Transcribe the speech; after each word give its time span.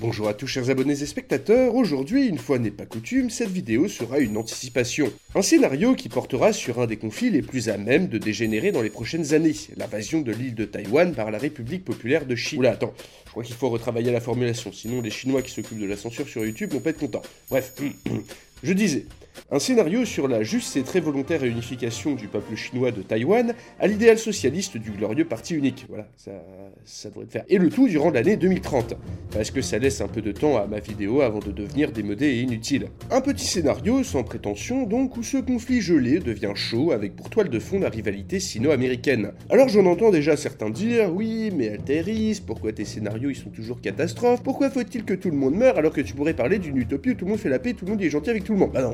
Bonjour 0.00 0.28
à 0.28 0.34
tous 0.34 0.46
chers 0.46 0.70
abonnés 0.70 1.02
et 1.02 1.06
spectateurs, 1.06 1.74
aujourd'hui, 1.74 2.28
une 2.28 2.38
fois 2.38 2.60
n'est 2.60 2.70
pas 2.70 2.86
coutume, 2.86 3.30
cette 3.30 3.50
vidéo 3.50 3.88
sera 3.88 4.20
une 4.20 4.36
anticipation. 4.36 5.12
Un 5.34 5.42
scénario 5.42 5.96
qui 5.96 6.08
portera 6.08 6.52
sur 6.52 6.80
un 6.80 6.86
des 6.86 6.98
conflits 6.98 7.30
les 7.30 7.42
plus 7.42 7.68
à 7.68 7.76
même 7.78 8.06
de 8.06 8.16
dégénérer 8.16 8.70
dans 8.70 8.80
les 8.80 8.90
prochaines 8.90 9.34
années, 9.34 9.56
l'invasion 9.76 10.20
de 10.20 10.30
l'île 10.30 10.54
de 10.54 10.66
Taïwan 10.66 11.16
par 11.16 11.32
la 11.32 11.38
République 11.38 11.84
populaire 11.84 12.26
de 12.26 12.36
Chine. 12.36 12.60
Oula, 12.60 12.70
attends, 12.70 12.94
je 13.26 13.30
crois 13.32 13.42
qu'il 13.42 13.56
faut 13.56 13.70
retravailler 13.70 14.12
la 14.12 14.20
formulation, 14.20 14.72
sinon 14.72 15.02
les 15.02 15.10
Chinois 15.10 15.42
qui 15.42 15.50
s'occupent 15.50 15.80
de 15.80 15.86
la 15.86 15.96
censure 15.96 16.28
sur 16.28 16.44
YouTube 16.44 16.74
vont 16.74 16.78
pas 16.78 16.90
être 16.90 17.00
contents. 17.00 17.22
Bref, 17.50 17.74
je 18.62 18.72
disais, 18.72 19.04
un 19.50 19.58
scénario 19.58 20.04
sur 20.04 20.28
la 20.28 20.42
juste 20.42 20.76
et 20.76 20.82
très 20.82 21.00
volontaire 21.00 21.40
réunification 21.40 22.14
du 22.14 22.28
peuple 22.28 22.54
chinois 22.54 22.90
de 22.90 23.02
Taïwan 23.02 23.54
à 23.80 23.86
l'idéal 23.86 24.18
socialiste 24.18 24.76
du 24.76 24.90
glorieux 24.90 25.24
parti 25.24 25.54
unique. 25.54 25.86
Voilà, 25.88 26.06
ça, 26.16 27.08
devrait 27.08 27.24
le 27.24 27.30
faire. 27.30 27.44
Et 27.48 27.58
le 27.58 27.70
tout 27.70 27.88
durant 27.88 28.10
l'année 28.10 28.36
2030. 28.36 28.94
Parce 29.32 29.50
que 29.50 29.62
ça 29.62 29.78
laisse 29.78 30.00
un 30.00 30.08
peu 30.08 30.20
de 30.20 30.32
temps 30.32 30.56
à 30.56 30.66
ma 30.66 30.80
vidéo 30.80 31.20
avant 31.20 31.38
de 31.38 31.50
devenir 31.50 31.92
démodé 31.92 32.26
et 32.26 32.40
inutile. 32.40 32.88
Un 33.10 33.20
petit 33.20 33.46
scénario 33.46 34.02
sans 34.02 34.22
prétention 34.22 34.84
donc 34.84 35.16
où 35.16 35.22
ce 35.22 35.38
conflit 35.38 35.80
gelé 35.80 36.18
devient 36.18 36.52
chaud 36.54 36.92
avec 36.92 37.16
pour 37.16 37.30
toile 37.30 37.48
de 37.48 37.58
fond 37.58 37.78
la 37.80 37.88
rivalité 37.88 38.40
sino-américaine. 38.40 39.32
Alors 39.50 39.68
j'en 39.68 39.86
entends 39.86 40.10
déjà 40.10 40.36
certains 40.36 40.70
dire 40.70 41.12
oui 41.14 41.50
mais 41.54 41.70
Alteris, 41.70 42.42
pourquoi 42.46 42.72
tes 42.72 42.84
scénarios 42.84 43.30
ils 43.30 43.36
sont 43.36 43.50
toujours 43.50 43.80
catastrophes? 43.80 44.42
Pourquoi 44.42 44.70
faut-il 44.70 45.04
que 45.04 45.14
tout 45.14 45.30
le 45.30 45.36
monde 45.36 45.54
meure 45.54 45.78
alors 45.78 45.92
que 45.92 46.00
tu 46.00 46.14
pourrais 46.14 46.34
parler 46.34 46.58
d'une 46.58 46.76
utopie 46.76 47.10
où 47.10 47.14
tout 47.14 47.24
le 47.24 47.30
monde 47.30 47.40
fait 47.40 47.48
la 47.48 47.58
paix, 47.58 47.74
tout 47.74 47.84
le 47.84 47.92
monde 47.92 48.02
est 48.02 48.10
gentil 48.10 48.30
avec 48.30 48.44
tout 48.44 48.52
le 48.52 48.58
monde? 48.58 48.72
Bah 48.72 48.82
non, 48.82 48.92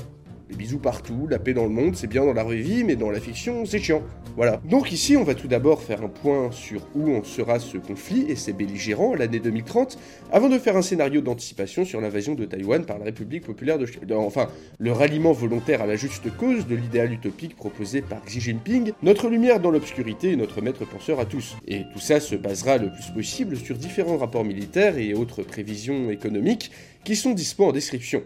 bisous 0.56 0.78
partout, 0.78 1.26
la 1.28 1.38
paix 1.38 1.54
dans 1.54 1.64
le 1.64 1.70
monde, 1.70 1.96
c'est 1.96 2.06
bien 2.06 2.24
dans 2.24 2.32
la 2.32 2.44
vraie 2.44 2.60
vie, 2.60 2.84
mais 2.84 2.96
dans 2.96 3.10
la 3.10 3.20
fiction, 3.20 3.64
c'est 3.66 3.78
chiant. 3.78 4.02
Voilà. 4.36 4.60
Donc 4.64 4.90
ici, 4.92 5.16
on 5.16 5.22
va 5.22 5.34
tout 5.34 5.46
d'abord 5.46 5.82
faire 5.82 6.02
un 6.02 6.08
point 6.08 6.50
sur 6.50 6.86
où 6.94 7.14
en 7.14 7.22
sera 7.22 7.58
ce 7.58 7.78
conflit 7.78 8.26
et 8.28 8.36
ses 8.36 8.52
belligérants 8.52 9.14
l'année 9.14 9.38
2030, 9.38 9.98
avant 10.32 10.48
de 10.48 10.58
faire 10.58 10.76
un 10.76 10.82
scénario 10.82 11.20
d'anticipation 11.20 11.84
sur 11.84 12.00
l'invasion 12.00 12.34
de 12.34 12.44
Taïwan 12.44 12.84
par 12.84 12.98
la 12.98 13.04
République 13.04 13.44
populaire 13.44 13.78
de 13.78 13.86
Chine. 13.86 14.00
Enfin, 14.12 14.48
le 14.78 14.92
ralliement 14.92 15.32
volontaire 15.32 15.82
à 15.82 15.86
la 15.86 15.96
juste 15.96 16.34
cause 16.36 16.66
de 16.66 16.74
l'idéal 16.74 17.12
utopique 17.12 17.54
proposé 17.56 18.02
par 18.02 18.24
Xi 18.24 18.40
Jinping, 18.40 18.92
notre 19.02 19.28
lumière 19.28 19.60
dans 19.60 19.70
l'obscurité 19.70 20.32
et 20.32 20.36
notre 20.36 20.60
maître 20.60 20.84
penseur 20.84 21.20
à 21.20 21.26
tous. 21.26 21.56
Et 21.66 21.82
tout 21.92 22.00
ça 22.00 22.20
se 22.20 22.34
basera 22.34 22.78
le 22.78 22.90
plus 22.90 23.12
possible 23.14 23.56
sur 23.56 23.76
différents 23.76 24.18
rapports 24.18 24.44
militaires 24.44 24.98
et 24.98 25.14
autres 25.14 25.42
prévisions 25.42 26.10
économiques 26.10 26.70
qui 27.04 27.16
sont 27.16 27.32
dispo 27.32 27.64
en 27.64 27.72
description. 27.72 28.22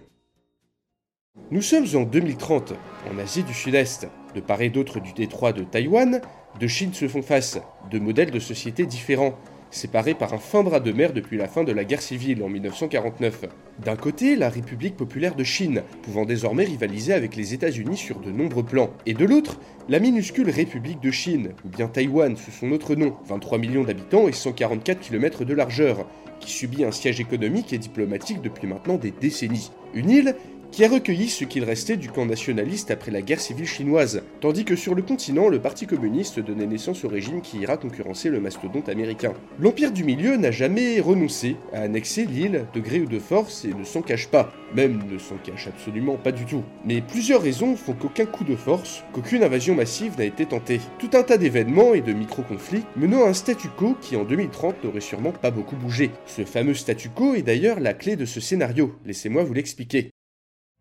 Nous 1.51 1.63
sommes 1.63 1.87
en 1.95 2.03
2030, 2.03 2.75
en 3.11 3.19
Asie 3.19 3.43
du 3.43 3.55
Sud-Est. 3.55 4.07
De 4.35 4.41
part 4.41 4.61
et 4.61 4.69
d'autre 4.69 5.01
du 5.01 5.15
détroit 5.15 5.55
de 5.55 5.63
Taïwan, 5.63 6.21
deux 6.61 6.69
Chines 6.69 6.93
se 6.93 7.09
font 7.09 7.23
face, 7.23 7.59
deux 7.91 8.01
modèles 8.01 8.31
de 8.31 8.39
sociétés 8.39 8.85
différents, 8.85 9.35
séparés 9.71 10.13
par 10.13 10.35
un 10.35 10.39
fin 10.39 10.63
bras 10.63 10.81
de 10.81 10.93
mer 10.93 11.15
depuis 11.15 11.39
la 11.39 11.49
fin 11.49 11.65
de 11.65 11.73
la 11.73 11.85
guerre 11.85 12.03
civile 12.03 12.43
en 12.43 12.51
1949. 12.51 13.47
D'un 13.83 13.97
côté, 13.97 14.37
la 14.37 14.51
République 14.51 14.95
populaire 14.95 15.35
de 15.35 15.45
Chine, 15.45 15.85
pouvant 16.03 16.27
désormais 16.27 16.65
rivaliser 16.65 17.15
avec 17.15 17.35
les 17.35 17.55
États-Unis 17.55 17.97
sur 17.97 18.21
de 18.21 18.31
nombreux 18.31 18.65
plans, 18.65 18.91
et 19.07 19.15
de 19.15 19.25
l'autre, 19.25 19.59
la 19.89 20.01
minuscule 20.01 20.51
République 20.51 21.01
de 21.01 21.11
Chine, 21.11 21.55
ou 21.65 21.71
bien 21.71 21.89
Taïwan 21.89 22.37
sous 22.37 22.51
son 22.51 22.73
autre 22.73 22.95
nom, 22.95 23.17
23 23.27 23.57
millions 23.57 23.85
d'habitants 23.85 24.29
et 24.29 24.33
144 24.33 25.01
km 25.01 25.47
de 25.47 25.55
largeur, 25.55 26.07
qui 26.41 26.51
subit 26.51 26.85
un 26.85 26.93
siège 26.93 27.21
économique 27.21 27.73
et 27.73 27.79
diplomatique 27.79 28.43
depuis 28.43 28.67
maintenant 28.67 28.97
des 28.97 29.13
décennies. 29.13 29.71
Une 29.95 30.11
île 30.11 30.37
qui 30.71 30.85
a 30.85 30.89
recueilli 30.89 31.29
ce 31.29 31.45
qu'il 31.45 31.65
restait 31.65 31.97
du 31.97 32.09
camp 32.09 32.27
nationaliste 32.27 32.91
après 32.91 33.11
la 33.11 33.23
guerre 33.23 33.41
civile 33.41 33.67
chinoise, 33.67 34.23
tandis 34.41 34.65
que 34.65 34.77
sur 34.77 34.95
le 34.95 35.03
continent, 35.03 35.49
le 35.49 35.61
Parti 35.61 35.87
communiste 35.87 36.41
donnait 36.41 36.67
naissance 36.67 37.05
au 37.05 37.09
régime 37.09 37.41
qui 37.41 37.59
ira 37.59 37.77
concurrencer 37.77 38.29
le 38.29 38.41
mastodonte 38.41 38.89
américain. 38.89 39.33
L'Empire 39.59 39.93
du 39.93 40.05
Milieu 40.05 40.37
n'a 40.37 40.51
jamais 40.51 41.01
renoncé 41.01 41.57
à 41.73 41.81
annexer 41.81 42.25
l'île 42.25 42.67
de 42.75 42.81
gré 42.81 43.01
ou 43.01 43.07
de 43.07 43.19
force 43.19 43.65
et 43.65 43.75
ne 43.75 43.85
s'en 43.85 44.03
cache 44.03 44.29
pas, 44.29 44.53
même 44.75 45.03
ne 45.11 45.19
s'en 45.19 45.37
cache 45.37 45.67
absolument 45.67 46.17
pas 46.17 46.33
du 46.33 46.45
tout. 46.45 46.63
Mais 46.85 47.01
plusieurs 47.01 47.43
raisons 47.43 47.77
font 47.77 47.95
qu'aucun 47.95 48.27
coup 48.27 48.45
de 48.45 48.57
force, 48.57 49.03
qu'aucune 49.13 49.43
invasion 49.43 49.75
massive 49.75 50.19
n'a 50.19 50.25
été 50.25 50.47
tentée. 50.47 50.81
Tout 50.99 51.11
un 51.15 51.23
tas 51.23 51.39
d'événements 51.39 51.95
et 51.95 52.01
de 52.01 52.13
micro-conflits 52.13 52.85
menant 52.97 53.25
à 53.25 53.29
un 53.29 53.35
statu 53.35 53.69
quo 53.69 53.97
qui 54.01 54.17
en 54.17 54.25
2030 54.25 54.85
n'aurait 54.85 55.01
sûrement 55.01 55.33
pas 55.33 55.51
beaucoup 55.51 55.77
bougé. 55.77 56.11
Ce 56.27 56.45
fameux 56.45 56.75
statu 56.75 57.09
quo 57.09 57.35
est 57.35 57.43
d'ailleurs 57.43 57.81
la 57.81 57.95
clé 57.95 58.17
de 58.17 58.25
ce 58.25 58.41
scénario, 58.41 58.95
laissez-moi 59.05 59.45
vous 59.45 59.55
l'expliquer. 59.55 60.11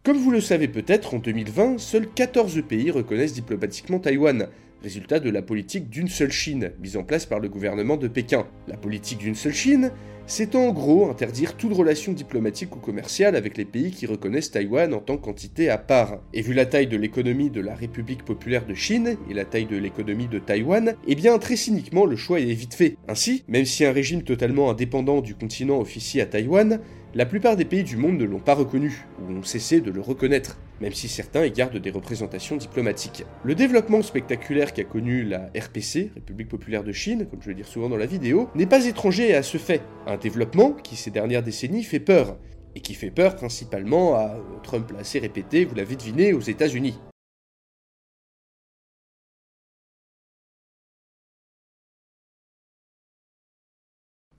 Comme 0.07 0.19
vous 0.19 0.31
le 0.31 0.39
savez 0.39 0.69
peut-être, 0.69 1.15
en 1.15 1.19
2020, 1.19 1.79
seuls 1.79 2.07
14 2.07 2.63
pays 2.65 2.91
reconnaissent 2.91 3.33
diplomatiquement 3.33 3.99
Taïwan, 3.99 4.47
résultat 4.81 5.19
de 5.19 5.29
la 5.29 5.41
politique 5.41 5.89
d'une 5.89 6.07
seule 6.07 6.31
Chine, 6.31 6.71
mise 6.81 6.95
en 6.95 7.03
place 7.03 7.25
par 7.25 7.41
le 7.41 7.49
gouvernement 7.49 7.97
de 7.97 8.07
Pékin. 8.07 8.47
La 8.69 8.77
politique 8.77 9.17
d'une 9.17 9.35
seule 9.35 9.53
Chine, 9.53 9.91
c'est 10.25 10.55
en 10.55 10.71
gros 10.71 11.09
interdire 11.09 11.57
toute 11.57 11.73
relation 11.73 12.13
diplomatique 12.13 12.73
ou 12.77 12.79
commerciale 12.79 13.35
avec 13.35 13.57
les 13.57 13.65
pays 13.65 13.91
qui 13.91 14.05
reconnaissent 14.05 14.51
Taïwan 14.51 14.93
en 14.93 14.99
tant 14.99 15.17
qu'entité 15.17 15.69
à 15.69 15.77
part. 15.77 16.19
Et 16.33 16.41
vu 16.41 16.53
la 16.53 16.65
taille 16.65 16.87
de 16.87 16.95
l'économie 16.95 17.49
de 17.49 17.59
la 17.59 17.75
République 17.75 18.23
populaire 18.23 18.65
de 18.65 18.75
Chine 18.75 19.17
et 19.29 19.33
la 19.33 19.43
taille 19.43 19.65
de 19.65 19.75
l'économie 19.75 20.29
de 20.29 20.39
Taïwan, 20.39 20.95
eh 21.05 21.15
bien 21.15 21.37
très 21.37 21.57
cyniquement 21.57 22.05
le 22.05 22.15
choix 22.15 22.39
est 22.39 22.45
vite 22.45 22.75
fait. 22.75 22.95
Ainsi, 23.09 23.43
même 23.49 23.65
si 23.65 23.83
un 23.83 23.91
régime 23.91 24.23
totalement 24.23 24.69
indépendant 24.69 25.19
du 25.19 25.35
continent 25.35 25.81
officie 25.81 26.21
à 26.21 26.25
Taïwan, 26.25 26.79
la 27.15 27.25
plupart 27.25 27.55
des 27.55 27.65
pays 27.65 27.83
du 27.83 27.97
monde 27.97 28.17
ne 28.17 28.25
l'ont 28.25 28.39
pas 28.39 28.53
reconnu, 28.53 29.05
ou 29.21 29.31
ont 29.31 29.43
cessé 29.43 29.81
de 29.81 29.91
le 29.91 30.01
reconnaître, 30.01 30.57
même 30.81 30.93
si 30.93 31.07
certains 31.07 31.45
y 31.45 31.51
gardent 31.51 31.77
des 31.77 31.89
représentations 31.89 32.57
diplomatiques. 32.57 33.25
Le 33.43 33.55
développement 33.55 34.01
spectaculaire 34.01 34.73
qu'a 34.73 34.83
connu 34.83 35.23
la 35.23 35.49
RPC, 35.57 36.11
République 36.15 36.49
populaire 36.49 36.83
de 36.83 36.91
Chine, 36.91 37.27
comme 37.29 37.41
je 37.41 37.49
le 37.49 37.55
dire 37.55 37.67
souvent 37.67 37.89
dans 37.89 37.97
la 37.97 38.05
vidéo, 38.05 38.49
n'est 38.55 38.65
pas 38.65 38.85
étranger 38.85 39.33
à 39.33 39.43
ce 39.43 39.57
fait. 39.57 39.81
Un 40.05 40.17
développement 40.17 40.73
qui 40.73 40.95
ces 40.95 41.11
dernières 41.11 41.43
décennies 41.43 41.83
fait 41.83 41.99
peur, 41.99 42.37
et 42.75 42.79
qui 42.79 42.93
fait 42.93 43.09
peur 43.09 43.35
principalement 43.35 44.15
à 44.15 44.37
Trump 44.61 44.91
l'a 44.91 44.99
assez 44.99 45.17
répété, 45.17 45.65
vous 45.65 45.75
l'avez 45.75 45.95
deviné, 45.95 46.33
aux 46.33 46.41
États-Unis. 46.41 46.99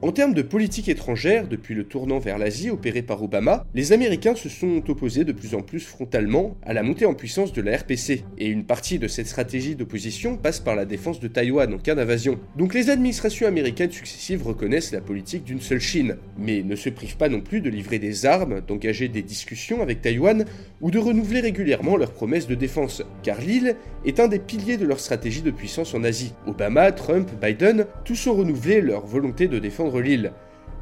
En 0.00 0.12
termes 0.12 0.32
de 0.32 0.42
politique 0.42 0.88
étrangère, 0.88 1.48
depuis 1.48 1.74
le 1.74 1.82
tournant 1.82 2.20
vers 2.20 2.38
l'Asie 2.38 2.70
opéré 2.70 3.02
par 3.02 3.20
Obama, 3.20 3.66
les 3.74 3.92
Américains 3.92 4.36
se 4.36 4.48
sont 4.48 4.80
opposés 4.88 5.24
de 5.24 5.32
plus 5.32 5.56
en 5.56 5.60
plus 5.60 5.80
frontalement 5.80 6.56
à 6.62 6.72
la 6.72 6.84
montée 6.84 7.04
en 7.04 7.14
puissance 7.14 7.52
de 7.52 7.60
la 7.60 7.76
RPC, 7.76 8.22
et 8.38 8.46
une 8.46 8.62
partie 8.62 9.00
de 9.00 9.08
cette 9.08 9.26
stratégie 9.26 9.74
d'opposition 9.74 10.36
passe 10.36 10.60
par 10.60 10.76
la 10.76 10.84
défense 10.84 11.18
de 11.18 11.26
Taïwan 11.26 11.74
en 11.74 11.78
cas 11.78 11.96
d'invasion. 11.96 12.38
Donc 12.56 12.74
les 12.74 12.90
administrations 12.90 13.48
américaines 13.48 13.90
successives 13.90 14.46
reconnaissent 14.46 14.92
la 14.92 15.00
politique 15.00 15.42
d'une 15.42 15.60
seule 15.60 15.80
Chine, 15.80 16.16
mais 16.38 16.62
ne 16.62 16.76
se 16.76 16.90
privent 16.90 17.16
pas 17.16 17.28
non 17.28 17.40
plus 17.40 17.60
de 17.60 17.68
livrer 17.68 17.98
des 17.98 18.24
armes, 18.24 18.60
d'engager 18.60 19.08
des 19.08 19.22
discussions 19.22 19.82
avec 19.82 20.00
Taïwan 20.00 20.44
ou 20.80 20.92
de 20.92 21.00
renouveler 21.00 21.40
régulièrement 21.40 21.96
leurs 21.96 22.12
promesses 22.12 22.46
de 22.46 22.54
défense, 22.54 23.02
car 23.24 23.40
l'île 23.40 23.74
est 24.04 24.20
un 24.20 24.28
des 24.28 24.38
piliers 24.38 24.76
de 24.76 24.86
leur 24.86 25.00
stratégie 25.00 25.42
de 25.42 25.50
puissance 25.50 25.92
en 25.92 26.04
Asie. 26.04 26.34
Obama, 26.46 26.92
Trump, 26.92 27.28
Biden, 27.42 27.86
tous 28.04 28.28
ont 28.28 28.34
renouvelé 28.34 28.80
leur 28.80 29.04
volonté 29.04 29.48
de 29.48 29.58
l'île. 29.96 30.32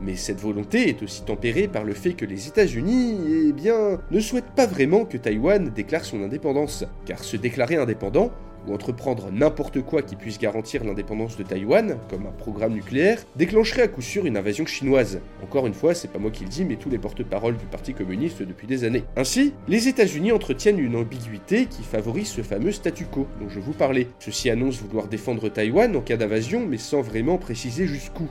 Mais 0.00 0.14
cette 0.16 0.40
volonté 0.40 0.88
est 0.88 1.02
aussi 1.02 1.22
tempérée 1.24 1.68
par 1.68 1.84
le 1.84 1.94
fait 1.94 2.12
que 2.12 2.26
les 2.26 2.48
États-Unis, 2.48 3.18
eh 3.48 3.52
bien, 3.52 3.98
ne 4.10 4.20
souhaitent 4.20 4.54
pas 4.54 4.66
vraiment 4.66 5.04
que 5.04 5.16
Taïwan 5.16 5.70
déclare 5.70 6.04
son 6.04 6.22
indépendance. 6.22 6.84
Car 7.06 7.24
se 7.24 7.36
déclarer 7.36 7.76
indépendant, 7.76 8.30
ou 8.66 8.74
entreprendre 8.74 9.30
n'importe 9.32 9.82
quoi 9.82 10.02
qui 10.02 10.16
puisse 10.16 10.38
garantir 10.38 10.84
l'indépendance 10.84 11.36
de 11.36 11.42
Taïwan, 11.42 11.98
comme 12.10 12.26
un 12.26 12.32
programme 12.32 12.74
nucléaire, 12.74 13.22
déclencherait 13.36 13.82
à 13.82 13.88
coup 13.88 14.02
sûr 14.02 14.26
une 14.26 14.36
invasion 14.36 14.66
chinoise. 14.66 15.20
Encore 15.42 15.66
une 15.66 15.74
fois, 15.74 15.94
c'est 15.94 16.10
pas 16.10 16.18
moi 16.18 16.30
qui 16.30 16.44
le 16.44 16.50
dis, 16.50 16.64
mais 16.64 16.76
tous 16.76 16.90
les 16.90 16.98
porte-paroles 16.98 17.56
du 17.56 17.64
Parti 17.66 17.94
communiste 17.94 18.42
depuis 18.42 18.66
des 18.66 18.84
années. 18.84 19.04
Ainsi, 19.16 19.54
les 19.68 19.88
États-Unis 19.88 20.32
entretiennent 20.32 20.78
une 20.78 20.96
ambiguïté 20.96 21.66
qui 21.66 21.82
favorise 21.82 22.28
ce 22.28 22.42
fameux 22.42 22.72
statu 22.72 23.04
quo 23.04 23.26
dont 23.40 23.48
je 23.48 23.60
vous 23.60 23.72
parlais. 23.72 24.08
Ceux-ci 24.18 24.50
annoncent 24.50 24.82
vouloir 24.84 25.06
défendre 25.06 25.48
Taïwan 25.48 25.94
en 25.96 26.00
cas 26.00 26.16
d'invasion, 26.16 26.66
mais 26.66 26.78
sans 26.78 27.02
vraiment 27.02 27.38
préciser 27.38 27.86
jusqu'où. 27.86 28.28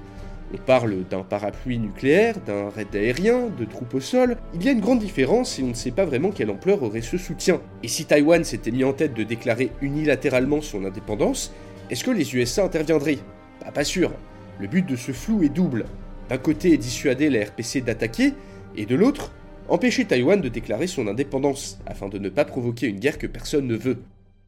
On 0.54 0.58
parle 0.58 1.04
d'un 1.10 1.24
parapluie 1.24 1.80
nucléaire, 1.80 2.36
d'un 2.46 2.70
raid 2.70 2.96
aérien, 2.96 3.48
de 3.48 3.66
troupes 3.66 3.96
au 3.96 4.00
sol. 4.00 4.38
Il 4.54 4.64
y 4.64 4.70
a 4.70 4.72
une 4.72 4.80
grande 4.80 5.00
différence 5.00 5.58
et 5.58 5.64
on 5.64 5.70
ne 5.70 5.74
sait 5.74 5.92
pas 5.92 6.06
vraiment 6.06 6.32
quelle 6.32 6.52
ampleur 6.52 6.84
aurait 6.84 7.02
ce 7.02 7.18
soutien. 7.18 7.62
Et 7.84 7.88
si 7.88 8.06
Taïwan 8.06 8.44
s'était 8.44 8.72
mis 8.72 8.84
en 8.84 8.94
tête 8.94 9.16
de 9.16 9.24
déclarer 9.24 9.72
unilatéralement 9.82 10.62
son 10.62 10.86
indépendance, 10.86 11.52
est-ce 11.90 12.04
que 12.04 12.12
les 12.12 12.36
USA 12.36 12.64
interviendraient? 12.64 13.20
Bah 13.62 13.72
pas 13.72 13.84
sûr. 13.84 14.12
Le 14.60 14.68
but 14.68 14.86
de 14.86 14.96
ce 14.96 15.12
flou 15.12 15.44
est 15.44 15.50
double. 15.50 15.86
D'un 16.30 16.38
côté, 16.38 16.78
dissuader 16.78 17.30
la 17.30 17.46
RPC 17.46 17.82
d'attaquer, 17.82 18.34
et 18.78 18.86
de 18.86 18.96
l'autre, 18.96 19.32
empêcher 19.68 20.06
Taïwan 20.06 20.42
de 20.42 20.50
déclarer 20.50 20.88
son 20.88 21.08
indépendance, 21.08 21.80
afin 21.86 22.08
de 22.08 22.20
ne 22.20 22.30
pas 22.30 22.46
provoquer 22.46 22.88
une 22.88 23.00
guerre 23.00 23.18
que 23.18 23.28
personne 23.28 23.68
ne 23.68 23.76
veut. 23.76 23.98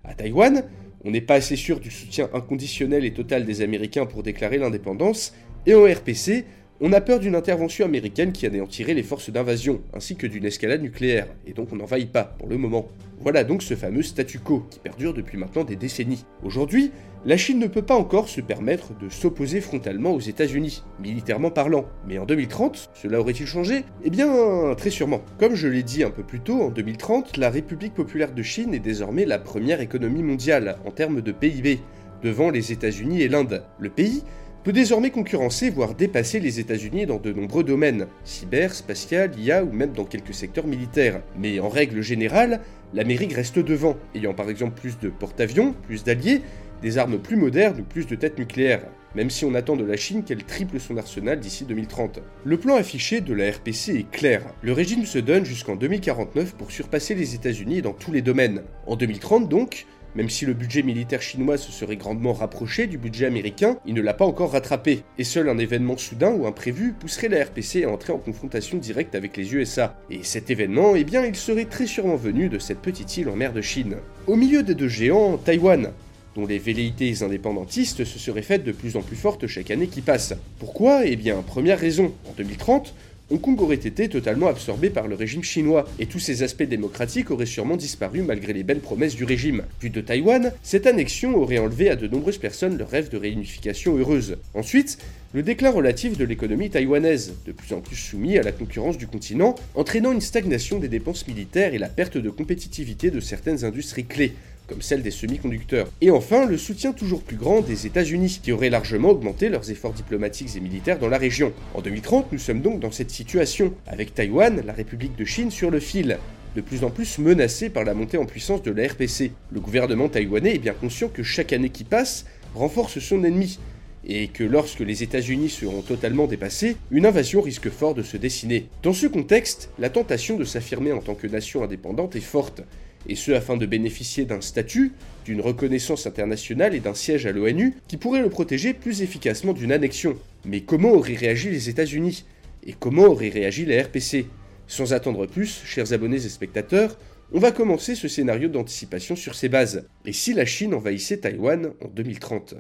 À 0.04 0.14
Taïwan, 0.14 0.64
on 1.04 1.12
n'est 1.12 1.22
pas 1.22 1.36
assez 1.36 1.56
sûr 1.56 1.80
du 1.80 1.92
soutien 1.92 2.30
inconditionnel 2.34 3.06
et 3.06 3.14
total 3.14 3.46
des 3.46 3.62
Américains 3.62 4.06
pour 4.06 4.24
déclarer 4.24 4.58
l'indépendance, 4.58 5.34
et 5.68 5.76
en 5.76 5.84
RPC, 5.84 6.46
on 6.80 6.94
a 6.94 7.02
peur 7.02 7.20
d'une 7.20 7.36
intervention 7.36 7.86
américaine 7.86 8.32
qui 8.32 8.46
anéantirait 8.46 8.94
les 8.94 9.04
forces 9.04 9.30
d'invasion, 9.30 9.82
ainsi 9.94 10.16
que 10.16 10.26
d'une 10.26 10.46
escalade 10.46 10.82
nucléaire, 10.82 11.28
et 11.46 11.52
donc 11.52 11.74
on 11.74 11.76
n'envahit 11.76 12.10
pas, 12.10 12.24
pour 12.24 12.48
le 12.48 12.58
moment. 12.58 12.88
Voilà 13.20 13.44
donc 13.44 13.62
ce 13.62 13.76
fameux 13.76 14.04
statu 14.04 14.40
quo, 14.40 14.64
qui 14.70 14.80
perdure 14.80 15.14
depuis 15.14 15.38
maintenant 15.38 15.66
des 15.66 15.76
décennies. 15.76 16.24
Aujourd'hui, 16.42 16.92
la 17.26 17.36
Chine 17.36 17.60
ne 17.60 17.68
peut 17.68 17.82
pas 17.82 17.98
encore 17.98 18.30
se 18.30 18.40
permettre 18.40 18.98
de 18.98 19.10
s'opposer 19.10 19.60
frontalement 19.60 20.12
aux 20.12 20.22
États-Unis, 20.22 20.84
militairement 21.02 21.52
parlant. 21.52 21.86
Mais 22.08 22.18
en 22.18 22.26
2030, 22.26 22.92
cela 22.94 23.20
aurait-il 23.20 23.48
changé? 23.48 23.84
Eh 24.06 24.10
bien, 24.10 24.74
très 24.78 24.92
sûrement. 24.92 25.22
Comme 25.40 25.56
je 25.56 25.68
l'ai 25.68 25.84
dit 25.84 26.04
un 26.04 26.12
peu 26.12 26.24
plus 26.24 26.40
tôt, 26.40 26.62
en 26.62 26.70
2030, 26.70 27.36
la 27.36 27.50
République 27.50 27.96
populaire 27.96 28.32
de 28.32 28.44
Chine 28.44 28.74
est 28.74 28.80
désormais 28.80 29.26
la 29.26 29.40
première 29.40 29.82
économie 29.82 30.24
mondiale 30.24 30.78
en 30.86 30.92
termes 30.92 31.22
de 31.22 31.32
PIB, 31.34 31.80
devant 32.24 32.52
les 32.52 32.72
États-Unis 32.72 33.22
et 33.22 33.28
l'Inde. 33.28 33.64
Le 33.80 33.90
pays 33.90 34.24
peut 34.68 34.74
désormais 34.74 35.12
concurrencer, 35.12 35.70
voire 35.70 35.96
dépasser 35.96 36.42
les 36.42 36.60
États-Unis 36.60 37.06
dans 37.06 37.20
de 37.20 37.32
nombreux 37.32 37.64
domaines, 37.64 38.08
cyber, 38.26 38.74
spatial, 38.74 39.32
IA 39.40 39.64
ou 39.64 39.72
même 39.72 39.94
dans 39.94 40.04
quelques 40.04 40.34
secteurs 40.34 40.68
militaires. 40.68 41.22
Mais 41.40 41.62
en 41.62 41.70
règle 41.70 42.02
générale, 42.02 42.60
l'Amérique 42.94 43.32
reste 43.32 43.60
devant, 43.60 43.96
ayant 44.14 44.34
par 44.34 44.50
exemple 44.50 44.78
plus 44.78 45.00
de 45.00 45.08
porte-avions, 45.08 45.74
plus 45.84 46.04
d'alliés, 46.04 46.42
des 46.82 46.98
armes 46.98 47.18
plus 47.18 47.38
modernes 47.38 47.80
ou 47.80 47.84
plus 47.84 48.08
de 48.08 48.16
têtes 48.16 48.38
nucléaires, 48.38 48.84
même 49.16 49.30
si 49.30 49.46
on 49.46 49.56
attend 49.56 49.78
de 49.78 49.86
la 49.86 49.96
Chine 49.96 50.26
qu'elle 50.26 50.44
triple 50.44 50.82
son 50.82 50.98
arsenal 50.98 51.40
d'ici 51.40 51.64
2030. 51.64 52.20
Le 52.44 52.58
plan 52.58 52.76
affiché 52.76 53.22
de 53.22 53.34
la 53.34 53.50
RPC 53.50 53.96
est 53.96 54.12
clair. 54.12 54.42
Le 54.62 54.74
régime 54.74 55.06
se 55.06 55.18
donne 55.18 55.46
jusqu'en 55.46 55.78
2049 55.78 56.56
pour 56.56 56.72
surpasser 56.72 57.16
les 57.16 57.36
États-Unis 57.36 57.82
dans 57.82 57.94
tous 57.94 58.12
les 58.12 58.22
domaines. 58.22 58.64
En 58.86 58.98
2030 58.98 59.48
donc, 59.48 59.86
même 60.16 60.30
si 60.30 60.46
le 60.46 60.54
budget 60.54 60.84
militaire 60.84 61.22
chinois 61.22 61.58
se 61.58 61.72
serait 61.72 61.98
grandement 61.98 62.34
rapproché 62.34 62.88
du 62.88 62.98
budget 62.98 63.26
américain, 63.26 63.78
il 63.86 63.94
ne 63.94 64.02
l'a 64.02 64.14
pas 64.14 64.26
encore 64.26 64.52
rattrapé, 64.52 65.04
et 65.18 65.24
seul 65.24 65.50
un 65.50 65.58
événement 65.58 65.98
soudain 65.98 66.32
ou 66.32 66.48
imprévu 66.48 66.94
pousserait 66.94 67.30
la 67.30 67.44
RPC 67.44 67.84
à 67.84 67.90
entrer 67.90 68.14
en 68.14 68.18
confrontation 68.18 68.78
directe 68.78 69.16
avec 69.16 69.38
les 69.38 69.54
USA. 69.54 69.96
Et 70.10 70.24
cet 70.24 70.50
événement, 70.50 70.96
eh 70.96 71.04
bien, 71.04 71.26
il 71.26 71.36
serait 71.36 71.66
très 71.66 71.86
sûrement 71.86 72.16
venu 72.16 72.50
de 72.50 72.60
cette 72.60 72.82
petite 72.82 73.18
île 73.18 73.30
en 73.30 73.36
mer 73.36 73.54
de 73.54 73.62
Chine. 73.62 73.98
Au 74.28 74.36
milieu 74.36 74.64
des 74.64 74.76
deux 74.76 74.88
géants, 74.88 75.38
Taïwan, 75.38 75.92
dont 76.36 76.46
les 76.46 76.60
velléités 76.60 77.24
indépendantistes 77.24 78.06
se 78.06 78.20
seraient 78.20 78.44
faites 78.44 78.64
de 78.64 78.72
plus 78.72 78.96
en 78.96 79.02
plus 79.02 79.16
fortes 79.16 79.48
chaque 79.48 79.72
année 79.72 79.88
qui 79.88 80.02
passe. 80.02 80.36
Pourquoi? 80.60 81.06
Eh 81.06 81.16
bien, 81.16 81.42
première 81.42 81.80
raison, 81.80 82.14
en 82.30 82.34
2030, 82.38 82.94
Hong 83.30 83.42
Kong 83.42 83.60
aurait 83.60 83.76
été 83.76 84.08
totalement 84.08 84.48
absorbé 84.48 84.90
par 84.90 85.10
le 85.10 85.16
régime 85.16 85.44
chinois, 85.44 85.86
et 86.00 86.06
tous 86.06 86.20
ses 86.20 86.44
aspects 86.44 86.64
démocratiques 86.64 87.30
auraient 87.30 87.46
sûrement 87.46 87.76
disparu 87.76 88.22
malgré 88.22 88.54
les 88.54 88.64
belles 88.64 88.80
promesses 88.80 89.18
du 89.18 89.26
régime. 89.26 89.64
Vu 89.82 89.90
de 89.90 90.00
Taïwan, 90.00 90.54
cette 90.64 90.88
annexion 90.88 91.36
aurait 91.36 91.58
enlevé 91.58 91.90
à 91.90 91.98
de 91.98 92.08
nombreuses 92.08 92.38
personnes 92.38 92.78
le 92.78 92.86
rêve 92.86 93.10
de 93.10 93.18
réunification 93.18 93.98
heureuse. 93.98 94.38
Ensuite, 94.54 95.00
le 95.34 95.44
déclin 95.44 95.72
relatif 95.72 96.18
de 96.18 96.24
l'économie 96.24 96.70
taïwanaise, 96.70 97.34
de 97.46 97.52
plus 97.52 97.74
en 97.74 97.82
plus 97.82 97.98
soumis 97.98 98.38
à 98.38 98.44
la 98.44 98.54
concurrence 98.54 98.98
du 98.98 99.08
continent, 99.08 99.56
entraînant 99.76 100.14
une 100.14 100.22
stagnation 100.22 100.80
des 100.80 100.88
dépenses 100.88 101.28
militaires 101.28 101.74
et 101.74 101.80
la 101.80 101.90
perte 101.90 102.18
de 102.18 102.30
compétitivité 102.30 103.12
de 103.12 103.20
certaines 103.20 103.66
industries 103.66 104.06
clés, 104.06 104.36
comme 104.68 104.82
celle 104.82 105.02
des 105.02 105.12
semi-conducteurs. 105.12 105.88
Et 106.02 106.12
enfin, 106.12 106.46
le 106.46 106.58
soutien 106.58 106.94
toujours 106.94 107.22
plus 107.22 107.38
grand 107.38 107.62
des 107.62 107.88
États-Unis, 107.88 108.40
qui 108.44 108.52
auraient 108.52 108.70
largement 108.70 109.10
augmenté 109.10 109.50
leurs 109.50 109.72
efforts 109.72 109.94
diplomatiques 109.94 110.56
et 110.56 110.60
militaires 110.60 111.00
dans 111.00 111.08
la 111.08 111.18
région. 111.18 111.54
En 111.74 111.82
2030, 111.82 112.32
nous 112.32 112.40
sommes 112.40 112.62
donc 112.62 112.80
dans 112.80 112.92
cette 112.92 113.12
situation, 113.12 113.74
avec 113.88 114.14
Taïwan, 114.14 114.62
la 114.66 114.74
République 114.74 115.16
de 115.16 115.26
Chine, 115.26 115.52
sur 115.52 115.72
le 115.72 115.80
fil 115.80 116.18
de 116.56 116.62
plus 116.62 116.84
en 116.84 116.90
plus 116.90 117.20
menacée 117.20 117.70
par 117.70 117.84
la 117.84 117.94
montée 117.94 118.18
en 118.18 118.26
puissance 118.26 118.64
de 118.64 118.72
la 118.72 118.88
RPC. 118.88 119.32
Le 119.52 119.60
gouvernement 119.60 120.10
taïwanais 120.10 120.56
est 120.56 120.60
bien 120.60 120.74
conscient 120.74 121.08
que 121.08 121.24
chaque 121.24 121.54
année 121.54 121.70
qui 121.70 121.84
passe 121.84 122.26
renforce 122.56 123.00
son 123.00 123.24
ennemi, 123.24 123.60
et 124.08 124.30
que 124.30 124.44
lorsque 124.44 124.80
les 124.80 125.04
États-Unis 125.04 125.50
seront 125.50 125.82
totalement 125.82 126.28
dépassés, 126.28 126.78
une 126.92 127.06
invasion 127.06 127.42
risque 127.42 127.70
fort 127.70 127.94
de 127.94 128.04
se 128.04 128.18
dessiner. 128.18 128.68
Dans 128.82 128.94
ce 128.94 129.06
contexte, 129.06 129.70
la 129.80 129.90
tentation 129.90 130.38
de 130.38 130.46
s'affirmer 130.46 130.94
en 130.94 131.02
tant 131.02 131.14
que 131.14 131.28
nation 131.28 131.64
indépendante 131.64 132.16
est 132.16 132.22
forte, 132.22 132.62
et 133.08 133.16
ce 133.16 133.32
afin 133.32 133.58
de 133.58 133.66
bénéficier 133.66 134.26
d'un 134.26 134.42
statut, 134.42 134.94
d'une 135.26 135.42
reconnaissance 135.42 136.08
internationale 136.08 136.76
et 136.76 136.80
d'un 136.80 136.94
siège 136.94 137.26
à 137.26 137.32
l'ONU 137.32 137.76
qui 137.88 137.98
pourrait 137.98 138.22
le 138.22 138.30
protéger 138.30 138.74
plus 138.74 139.02
efficacement 139.02 139.54
d'une 139.54 139.72
annexion. 139.72 140.18
Mais 140.46 140.62
comment 140.62 140.92
auraient 140.92 141.16
réagi 141.16 141.50
les 141.50 141.70
États-Unis? 141.70 142.26
Et 142.66 142.74
comment 142.74 143.06
aurait 143.06 143.30
réagi 143.30 143.66
la 143.66 143.84
RPC 143.84 144.26
Sans 144.68 144.94
attendre 144.94 145.26
plus, 145.26 145.62
chers 145.66 145.94
abonnés 145.94 146.26
et 146.26 146.30
spectateurs, 146.30 146.98
on 147.34 147.40
va 147.40 147.52
commencer 147.52 147.96
ce 147.96 148.08
scénario 148.08 148.48
d'anticipation 148.48 149.16
sur 149.16 149.36
ces 149.36 149.50
bases. 149.50 149.86
Et 150.06 150.14
si 150.14 150.34
la 150.34 150.46
Chine 150.46 150.74
envahissait 150.74 151.18
Taïwan 151.18 151.74
en 151.84 151.88
2030 151.90 152.56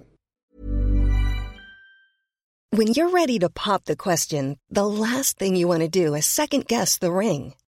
When 2.74 2.88
you're 2.88 3.10
ready 3.10 3.40
to 3.40 3.50
pop 3.50 3.86
the 3.86 3.96
question, 3.96 4.58
the 4.70 4.86
last 4.86 5.40
thing 5.40 5.56
you 5.56 5.70
want 5.70 5.80
to 5.80 5.88
do 5.88 6.14
is 6.14 6.26
second 6.26 6.68
guess 6.68 7.00
the 7.00 7.12
ring. 7.12 7.54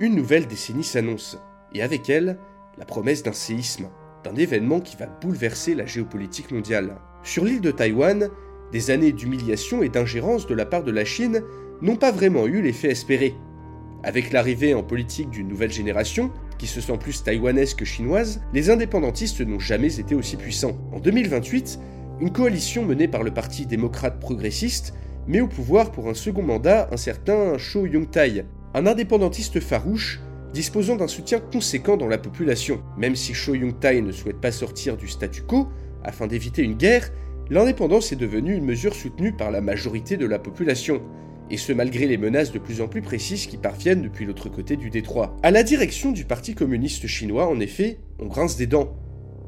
Une 0.00 0.16
nouvelle 0.16 0.48
décennie 0.48 0.82
s'annonce, 0.82 1.38
et 1.72 1.80
avec 1.80 2.10
elle, 2.10 2.36
la 2.78 2.84
promesse 2.84 3.22
d'un 3.22 3.32
séisme, 3.32 3.86
d'un 4.24 4.34
événement 4.34 4.80
qui 4.80 4.96
va 4.96 5.06
bouleverser 5.06 5.76
la 5.76 5.86
géopolitique 5.86 6.50
mondiale. 6.50 6.96
Sur 7.22 7.44
l'île 7.44 7.60
de 7.60 7.70
Taïwan, 7.70 8.28
des 8.72 8.90
années 8.90 9.12
d'humiliation 9.12 9.84
et 9.84 9.88
d'ingérence 9.88 10.48
de 10.48 10.54
la 10.54 10.66
part 10.66 10.82
de 10.82 10.90
la 10.90 11.04
Chine 11.04 11.42
n'ont 11.80 11.94
pas 11.94 12.10
vraiment 12.10 12.48
eu 12.48 12.60
l'effet 12.60 12.90
espéré. 12.90 13.36
Avec 14.02 14.32
l'arrivée 14.32 14.74
en 14.74 14.82
politique 14.82 15.30
d'une 15.30 15.46
nouvelle 15.46 15.70
génération, 15.70 16.32
qui 16.58 16.66
se 16.66 16.80
sent 16.80 16.98
plus 16.98 17.22
taïwanaise 17.22 17.74
que 17.74 17.84
chinoise, 17.84 18.42
les 18.52 18.70
indépendantistes 18.70 19.42
n'ont 19.42 19.60
jamais 19.60 20.00
été 20.00 20.16
aussi 20.16 20.36
puissants. 20.36 20.76
En 20.92 20.98
2028, 20.98 21.78
une 22.20 22.32
coalition 22.32 22.84
menée 22.84 23.06
par 23.06 23.22
le 23.22 23.32
Parti 23.32 23.64
démocrate 23.64 24.18
progressiste 24.18 24.92
met 25.28 25.40
au 25.40 25.46
pouvoir 25.46 25.92
pour 25.92 26.08
un 26.08 26.14
second 26.14 26.42
mandat 26.42 26.88
un 26.90 26.96
certain 26.96 27.58
Cho 27.58 27.86
Yong-tai, 27.86 28.44
un 28.74 28.86
indépendantiste 28.86 29.60
farouche 29.60 30.20
disposant 30.52 30.96
d'un 30.96 31.08
soutien 31.08 31.38
conséquent 31.38 31.96
dans 31.96 32.08
la 32.08 32.18
population. 32.18 32.82
Même 32.98 33.16
si 33.16 33.32
Cho 33.32 33.54
Yong-tai 33.54 34.02
ne 34.02 34.12
souhaite 34.12 34.40
pas 34.40 34.52
sortir 34.52 34.96
du 34.96 35.08
statu 35.08 35.42
quo 35.42 35.68
afin 36.02 36.26
d'éviter 36.26 36.62
une 36.62 36.74
guerre, 36.74 37.10
l'indépendance 37.50 38.12
est 38.12 38.16
devenue 38.16 38.54
une 38.54 38.64
mesure 38.64 38.94
soutenue 38.94 39.32
par 39.32 39.50
la 39.50 39.60
majorité 39.60 40.16
de 40.16 40.26
la 40.26 40.38
population, 40.38 41.02
et 41.50 41.56
ce 41.56 41.72
malgré 41.72 42.06
les 42.06 42.18
menaces 42.18 42.52
de 42.52 42.58
plus 42.58 42.80
en 42.80 42.88
plus 42.88 43.02
précises 43.02 43.46
qui 43.46 43.56
parviennent 43.56 44.02
depuis 44.02 44.26
l'autre 44.26 44.48
côté 44.48 44.76
du 44.76 44.90
détroit. 44.90 45.36
À 45.42 45.50
la 45.50 45.62
direction 45.62 46.10
du 46.12 46.24
Parti 46.24 46.54
communiste 46.54 47.06
chinois, 47.06 47.48
en 47.48 47.60
effet, 47.60 47.98
on 48.18 48.26
grince 48.26 48.56
des 48.56 48.66
dents. 48.66 48.96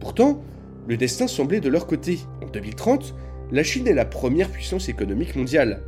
Pourtant, 0.01 0.43
le 0.89 0.97
destin 0.97 1.27
semblait 1.27 1.61
de 1.61 1.69
leur 1.69 1.87
côté. 1.87 2.21
En 2.43 2.47
2030, 2.47 3.15
la 3.51 3.63
Chine 3.63 3.89
est 3.89 3.95
la 3.95 4.05
première 4.05 4.51
puissance 4.51 4.89
économique 4.89 5.37
mondiale. 5.37 5.83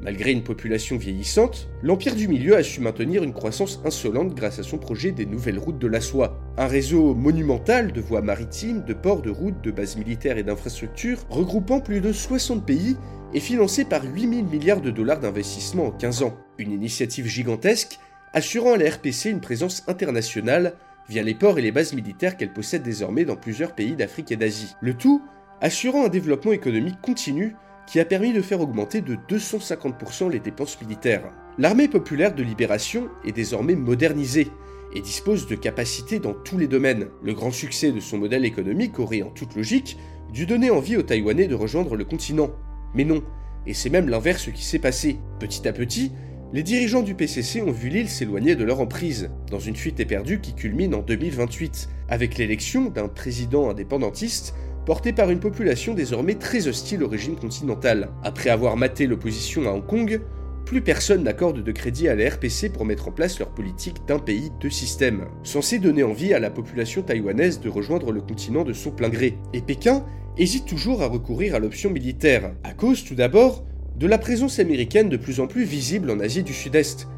Malgré 0.00 0.30
une 0.30 0.44
population 0.44 0.96
vieillissante, 0.96 1.68
l'Empire 1.82 2.14
du 2.14 2.28
Milieu 2.28 2.56
a 2.56 2.62
su 2.62 2.80
maintenir 2.80 3.24
une 3.24 3.32
croissance 3.32 3.80
insolente 3.84 4.32
grâce 4.34 4.60
à 4.60 4.62
son 4.62 4.78
projet 4.78 5.10
des 5.10 5.26
nouvelles 5.26 5.58
routes 5.58 5.80
de 5.80 5.88
la 5.88 6.00
soie. 6.00 6.38
Un 6.56 6.68
réseau 6.68 7.14
monumental 7.14 7.90
de 7.92 8.00
voies 8.00 8.22
maritimes, 8.22 8.84
de 8.84 8.94
ports, 8.94 9.22
de 9.22 9.30
routes, 9.30 9.60
de 9.60 9.72
bases 9.72 9.96
militaires 9.96 10.38
et 10.38 10.44
d'infrastructures, 10.44 11.24
regroupant 11.28 11.80
plus 11.80 12.00
de 12.00 12.12
60 12.12 12.64
pays 12.64 12.96
est 13.34 13.40
financé 13.40 13.84
par 13.84 14.04
8000 14.04 14.44
milliards 14.46 14.80
de 14.80 14.90
dollars 14.90 15.18
d'investissement 15.18 15.86
en 15.86 15.90
15 15.90 16.22
ans. 16.22 16.36
Une 16.58 16.70
initiative 16.70 17.26
gigantesque 17.26 17.98
assurant 18.32 18.74
à 18.74 18.76
la 18.76 18.90
RPC 18.90 19.30
une 19.30 19.40
présence 19.40 19.82
internationale 19.88 20.74
via 21.08 21.22
les 21.24 21.34
ports 21.34 21.58
et 21.58 21.62
les 21.62 21.72
bases 21.72 21.94
militaires 21.94 22.36
qu'elle 22.36 22.52
possède 22.52 22.82
désormais 22.82 23.24
dans 23.24 23.36
plusieurs 23.36 23.74
pays 23.74 23.96
d'Afrique 23.96 24.30
et 24.30 24.36
d'Asie. 24.36 24.74
Le 24.80 24.94
tout 24.94 25.22
assurant 25.60 26.04
un 26.04 26.08
développement 26.08 26.52
économique 26.52 27.00
continu 27.00 27.56
qui 27.88 28.00
a 28.00 28.04
permis 28.04 28.34
de 28.34 28.42
faire 28.42 28.60
augmenter 28.60 29.00
de 29.00 29.16
250% 29.28 30.30
les 30.30 30.40
dépenses 30.40 30.78
militaires. 30.80 31.32
L'armée 31.56 31.88
populaire 31.88 32.34
de 32.34 32.42
libération 32.42 33.08
est 33.24 33.32
désormais 33.32 33.76
modernisée 33.76 34.48
et 34.94 35.00
dispose 35.00 35.46
de 35.46 35.54
capacités 35.54 36.18
dans 36.18 36.34
tous 36.34 36.58
les 36.58 36.68
domaines. 36.68 37.06
Le 37.22 37.32
grand 37.32 37.50
succès 37.50 37.90
de 37.90 38.00
son 38.00 38.18
modèle 38.18 38.44
économique 38.44 38.98
aurait 38.98 39.22
en 39.22 39.30
toute 39.30 39.56
logique 39.56 39.96
dû 40.32 40.44
donner 40.44 40.70
envie 40.70 40.98
aux 40.98 41.02
Taïwanais 41.02 41.48
de 41.48 41.54
rejoindre 41.54 41.96
le 41.96 42.04
continent. 42.04 42.50
Mais 42.94 43.04
non, 43.04 43.22
et 43.66 43.72
c'est 43.72 43.90
même 43.90 44.10
l'inverse 44.10 44.50
qui 44.52 44.64
s'est 44.64 44.78
passé. 44.78 45.18
Petit 45.40 45.66
à 45.66 45.72
petit, 45.72 46.12
les 46.52 46.62
dirigeants 46.62 47.02
du 47.02 47.14
PCC 47.14 47.62
ont 47.62 47.70
vu 47.70 47.88
l'île 47.88 48.08
s'éloigner 48.08 48.54
de 48.54 48.64
leur 48.64 48.80
emprise, 48.80 49.30
dans 49.50 49.58
une 49.58 49.76
fuite 49.76 50.00
éperdue 50.00 50.40
qui 50.40 50.54
culmine 50.54 50.94
en 50.94 51.02
2028, 51.02 51.88
avec 52.08 52.36
l'élection 52.36 52.90
d'un 52.90 53.08
président 53.08 53.70
indépendantiste 53.70 54.54
porté 54.88 55.12
par 55.12 55.28
une 55.28 55.38
population 55.38 55.92
désormais 55.92 56.36
très 56.36 56.66
hostile 56.66 57.04
au 57.04 57.08
régime 57.08 57.36
continental. 57.36 58.08
Après 58.22 58.48
avoir 58.48 58.78
maté 58.78 59.06
l'opposition 59.06 59.68
à 59.68 59.72
Hong 59.72 59.84
Kong, 59.84 60.22
plus 60.64 60.80
personne 60.80 61.24
n'accorde 61.24 61.62
de 61.62 61.72
crédit 61.72 62.08
à 62.08 62.14
la 62.14 62.30
RPC 62.30 62.70
pour 62.70 62.86
mettre 62.86 63.08
en 63.08 63.12
place 63.12 63.38
leur 63.38 63.50
politique 63.50 63.98
d'un 64.06 64.18
pays, 64.18 64.50
deux 64.62 64.70
systèmes, 64.70 65.26
censé 65.42 65.78
donner 65.78 66.04
envie 66.04 66.32
à 66.32 66.40
la 66.40 66.48
population 66.48 67.02
taïwanaise 67.02 67.60
de 67.60 67.68
rejoindre 67.68 68.12
le 68.12 68.22
continent 68.22 68.64
de 68.64 68.72
son 68.72 68.90
plein 68.90 69.10
gré. 69.10 69.36
Et 69.52 69.60
Pékin 69.60 70.06
hésite 70.38 70.64
toujours 70.64 71.02
à 71.02 71.06
recourir 71.08 71.54
à 71.54 71.58
l'option 71.58 71.90
militaire, 71.90 72.54
à 72.64 72.72
cause 72.72 73.04
tout 73.04 73.14
d'abord 73.14 73.66
de 73.98 74.06
la 74.06 74.16
présence 74.16 74.58
américaine 74.58 75.10
de 75.10 75.18
plus 75.18 75.38
en 75.40 75.48
plus 75.48 75.64
visible 75.64 76.10
en 76.10 76.18
Asie 76.18 76.44
du 76.44 76.54
Sud-Est, 76.54 77.08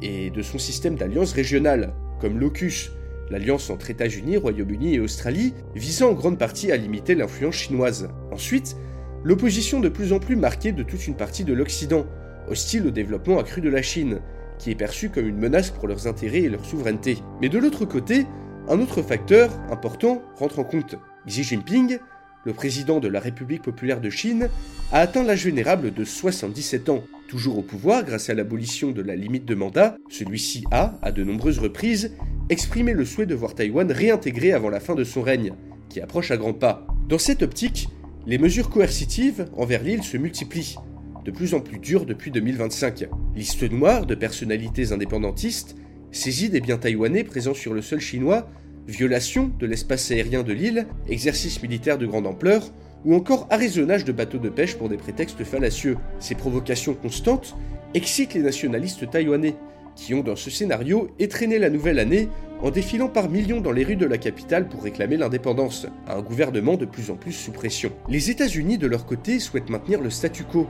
et 0.00 0.30
de 0.30 0.42
son 0.42 0.60
système 0.60 0.94
d'alliances 0.94 1.32
régionales, 1.32 1.92
comme 2.20 2.38
l'OCUS, 2.38 2.92
l'alliance 3.30 3.70
entre 3.70 3.90
États-Unis, 3.90 4.36
Royaume-Uni 4.36 4.94
et 4.94 5.00
Australie, 5.00 5.54
visant 5.74 6.10
en 6.10 6.14
grande 6.14 6.38
partie 6.38 6.72
à 6.72 6.76
limiter 6.76 7.14
l'influence 7.14 7.54
chinoise. 7.54 8.08
Ensuite, 8.32 8.76
l'opposition 9.24 9.80
de 9.80 9.88
plus 9.88 10.12
en 10.12 10.18
plus 10.18 10.36
marquée 10.36 10.72
de 10.72 10.82
toute 10.82 11.06
une 11.06 11.16
partie 11.16 11.44
de 11.44 11.52
l'Occident, 11.52 12.06
hostile 12.48 12.86
au 12.86 12.90
développement 12.90 13.38
accru 13.38 13.60
de 13.60 13.68
la 13.68 13.82
Chine, 13.82 14.20
qui 14.58 14.70
est 14.70 14.76
perçue 14.76 15.10
comme 15.10 15.26
une 15.26 15.38
menace 15.38 15.70
pour 15.70 15.88
leurs 15.88 16.06
intérêts 16.06 16.42
et 16.42 16.48
leur 16.48 16.64
souveraineté. 16.64 17.18
Mais 17.40 17.48
de 17.48 17.58
l'autre 17.58 17.84
côté, 17.84 18.26
un 18.68 18.80
autre 18.80 19.02
facteur 19.02 19.50
important 19.70 20.22
rentre 20.36 20.58
en 20.58 20.64
compte. 20.64 20.96
Xi 21.26 21.42
Jinping 21.42 21.98
le 22.46 22.52
président 22.52 23.00
de 23.00 23.08
la 23.08 23.18
République 23.18 23.62
populaire 23.62 24.00
de 24.00 24.08
Chine, 24.08 24.48
a 24.92 25.00
atteint 25.00 25.24
l'âge 25.24 25.44
vénérable 25.44 25.92
de 25.92 26.04
77 26.04 26.88
ans. 26.88 27.02
Toujours 27.28 27.58
au 27.58 27.62
pouvoir 27.62 28.04
grâce 28.04 28.30
à 28.30 28.34
l'abolition 28.34 28.92
de 28.92 29.02
la 29.02 29.16
limite 29.16 29.44
de 29.44 29.54
mandat, 29.54 29.96
celui-ci 30.08 30.64
a, 30.70 30.98
à 31.02 31.10
de 31.10 31.24
nombreuses 31.24 31.58
reprises, 31.58 32.12
exprimé 32.50 32.92
le 32.92 33.04
souhait 33.04 33.26
de 33.26 33.34
voir 33.34 33.54
Taïwan 33.54 33.90
réintégré 33.90 34.52
avant 34.52 34.70
la 34.70 34.80
fin 34.80 34.94
de 34.94 35.04
son 35.04 35.22
règne, 35.22 35.52
qui 35.88 36.00
approche 36.00 36.30
à 36.30 36.36
grands 36.36 36.52
pas. 36.52 36.86
Dans 37.08 37.18
cette 37.18 37.42
optique, 37.42 37.88
les 38.26 38.38
mesures 38.38 38.70
coercitives 38.70 39.46
envers 39.56 39.82
l'île 39.82 40.04
se 40.04 40.16
multiplient, 40.16 40.76
de 41.24 41.30
plus 41.32 41.54
en 41.54 41.60
plus 41.60 41.78
dures 41.78 42.06
depuis 42.06 42.30
2025. 42.30 43.08
Liste 43.34 43.70
noire 43.70 44.06
de 44.06 44.14
personnalités 44.14 44.92
indépendantistes, 44.92 45.76
saisie 46.12 46.48
des 46.48 46.60
biens 46.60 46.78
taïwanais 46.78 47.24
présents 47.24 47.54
sur 47.54 47.74
le 47.74 47.82
sol 47.82 48.00
chinois 48.00 48.48
violation 48.86 49.50
de 49.58 49.66
l'espace 49.66 50.10
aérien 50.10 50.42
de 50.42 50.52
l'île, 50.52 50.86
exercice 51.08 51.62
militaire 51.62 51.98
de 51.98 52.06
grande 52.06 52.26
ampleur, 52.26 52.72
ou 53.04 53.14
encore 53.14 53.46
arraisonnage 53.50 54.04
de 54.04 54.12
bateaux 54.12 54.38
de 54.38 54.48
pêche 54.48 54.76
pour 54.76 54.88
des 54.88 54.96
prétextes 54.96 55.44
fallacieux. 55.44 55.96
Ces 56.18 56.34
provocations 56.34 56.94
constantes 56.94 57.56
excitent 57.94 58.34
les 58.34 58.42
nationalistes 58.42 59.08
taïwanais, 59.10 59.56
qui 59.94 60.14
ont 60.14 60.22
dans 60.22 60.36
ce 60.36 60.50
scénario 60.50 61.08
étraîné 61.18 61.58
la 61.58 61.70
nouvelle 61.70 61.98
année 61.98 62.28
en 62.60 62.70
défilant 62.70 63.08
par 63.08 63.28
millions 63.28 63.60
dans 63.60 63.72
les 63.72 63.84
rues 63.84 63.96
de 63.96 64.06
la 64.06 64.18
capitale 64.18 64.68
pour 64.68 64.82
réclamer 64.82 65.16
l'indépendance, 65.16 65.86
à 66.06 66.16
un 66.16 66.22
gouvernement 66.22 66.76
de 66.76 66.84
plus 66.84 67.10
en 67.10 67.16
plus 67.16 67.32
sous 67.32 67.52
pression. 67.52 67.90
Les 68.08 68.30
États-Unis, 68.30 68.78
de 68.78 68.86
leur 68.86 69.06
côté, 69.06 69.38
souhaitent 69.38 69.70
maintenir 69.70 70.00
le 70.00 70.10
statu 70.10 70.44
quo, 70.44 70.66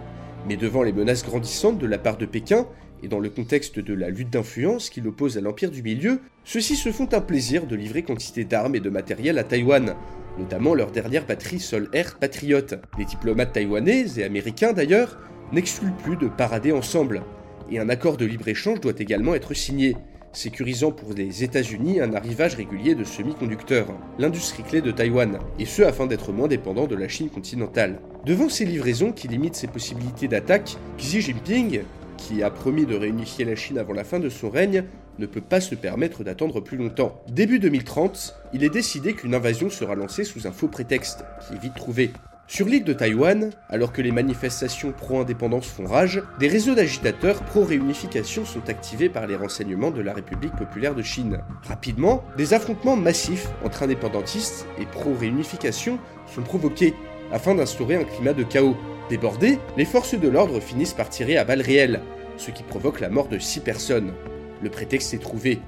mais 0.48 0.56
devant 0.56 0.82
les 0.82 0.92
menaces 0.92 1.24
grandissantes 1.24 1.78
de 1.78 1.86
la 1.86 1.98
part 1.98 2.16
de 2.16 2.26
Pékin, 2.26 2.66
et 3.02 3.08
dans 3.08 3.18
le 3.18 3.28
contexte 3.28 3.78
de 3.78 3.94
la 3.94 4.10
lutte 4.10 4.30
d'influence 4.30 4.90
qui 4.90 5.00
l'oppose 5.00 5.38
à 5.38 5.40
l'Empire 5.40 5.70
du 5.70 5.82
Milieu, 5.82 6.20
ceux-ci 6.44 6.76
se 6.76 6.90
font 6.90 7.08
un 7.12 7.20
plaisir 7.20 7.66
de 7.66 7.76
livrer 7.76 8.02
quantité 8.02 8.44
d'armes 8.44 8.74
et 8.74 8.80
de 8.80 8.90
matériel 8.90 9.38
à 9.38 9.44
Taïwan, 9.44 9.94
notamment 10.38 10.74
leur 10.74 10.90
dernière 10.90 11.26
batterie 11.26 11.60
sol-air 11.60 12.18
patriote. 12.18 12.74
Les 12.98 13.04
diplomates 13.04 13.52
taïwanais 13.52 14.06
et 14.16 14.24
américains 14.24 14.72
d'ailleurs 14.72 15.18
n'excluent 15.52 15.92
plus 16.02 16.16
de 16.16 16.28
parader 16.28 16.72
ensemble, 16.72 17.22
et 17.70 17.78
un 17.78 17.88
accord 17.88 18.16
de 18.16 18.26
libre-échange 18.26 18.80
doit 18.80 18.98
également 18.98 19.34
être 19.34 19.54
signé, 19.54 19.96
sécurisant 20.32 20.92
pour 20.92 21.14
les 21.14 21.42
États-Unis 21.44 22.00
un 22.00 22.12
arrivage 22.12 22.54
régulier 22.54 22.94
de 22.94 23.04
semi-conducteurs, 23.04 23.88
l'industrie 24.18 24.62
clé 24.62 24.80
de 24.82 24.90
Taïwan, 24.90 25.38
et 25.58 25.64
ce 25.64 25.82
afin 25.82 26.06
d'être 26.06 26.32
moins 26.32 26.48
dépendant 26.48 26.86
de 26.86 26.94
la 26.94 27.08
Chine 27.08 27.30
continentale. 27.30 28.00
Devant 28.24 28.48
ces 28.48 28.64
livraisons 28.64 29.12
qui 29.12 29.28
limitent 29.28 29.56
ses 29.56 29.66
possibilités 29.66 30.28
d'attaque, 30.28 30.76
Xi 30.98 31.20
Jinping, 31.22 31.80
qui 32.16 32.42
a 32.42 32.50
promis 32.50 32.86
de 32.86 32.96
réunifier 32.96 33.44
la 33.44 33.56
Chine 33.56 33.78
avant 33.78 33.92
la 33.92 34.04
fin 34.04 34.18
de 34.18 34.28
son 34.28 34.50
règne, 34.50 34.84
ne 35.18 35.26
peut 35.26 35.40
pas 35.40 35.60
se 35.60 35.74
permettre 35.74 36.24
d'attendre 36.24 36.60
plus 36.60 36.76
longtemps. 36.76 37.22
Début 37.28 37.58
2030, 37.58 38.34
il 38.52 38.64
est 38.64 38.70
décidé 38.70 39.14
qu'une 39.14 39.34
invasion 39.34 39.70
sera 39.70 39.94
lancée 39.94 40.24
sous 40.24 40.46
un 40.46 40.52
faux 40.52 40.68
prétexte, 40.68 41.24
qui 41.46 41.54
est 41.54 41.60
vite 41.60 41.74
trouvé. 41.74 42.10
Sur 42.48 42.66
l'île 42.66 42.84
de 42.84 42.92
Taïwan, 42.92 43.50
alors 43.68 43.92
que 43.92 44.02
les 44.02 44.12
manifestations 44.12 44.92
pro-indépendance 44.92 45.66
font 45.66 45.84
rage, 45.86 46.22
des 46.38 46.46
réseaux 46.46 46.76
d'agitateurs 46.76 47.42
pro-réunification 47.42 48.44
sont 48.44 48.68
activés 48.68 49.08
par 49.08 49.26
les 49.26 49.34
renseignements 49.34 49.90
de 49.90 50.00
la 50.00 50.12
République 50.12 50.54
populaire 50.54 50.94
de 50.94 51.02
Chine. 51.02 51.40
Rapidement, 51.64 52.22
des 52.36 52.54
affrontements 52.54 52.94
massifs 52.94 53.48
entre 53.64 53.82
indépendantistes 53.82 54.68
et 54.78 54.86
pro-réunification 54.86 55.98
sont 56.32 56.42
provoqués 56.42 56.94
afin 57.32 57.54
d'instaurer 57.54 57.96
un 57.96 58.04
climat 58.04 58.32
de 58.32 58.42
chaos. 58.42 58.76
Débordées, 59.08 59.58
les 59.76 59.84
forces 59.84 60.18
de 60.18 60.28
l'ordre 60.28 60.60
finissent 60.60 60.94
par 60.94 61.08
tirer 61.08 61.36
à 61.36 61.44
balles 61.44 61.60
réelles, 61.60 62.00
ce 62.36 62.50
qui 62.50 62.62
provoque 62.62 63.00
la 63.00 63.08
mort 63.08 63.28
de 63.28 63.38
six 63.38 63.60
personnes. 63.60 64.12
Le 64.62 64.70
prétexte 64.70 65.14
est 65.14 65.18
trouvé, 65.18 65.60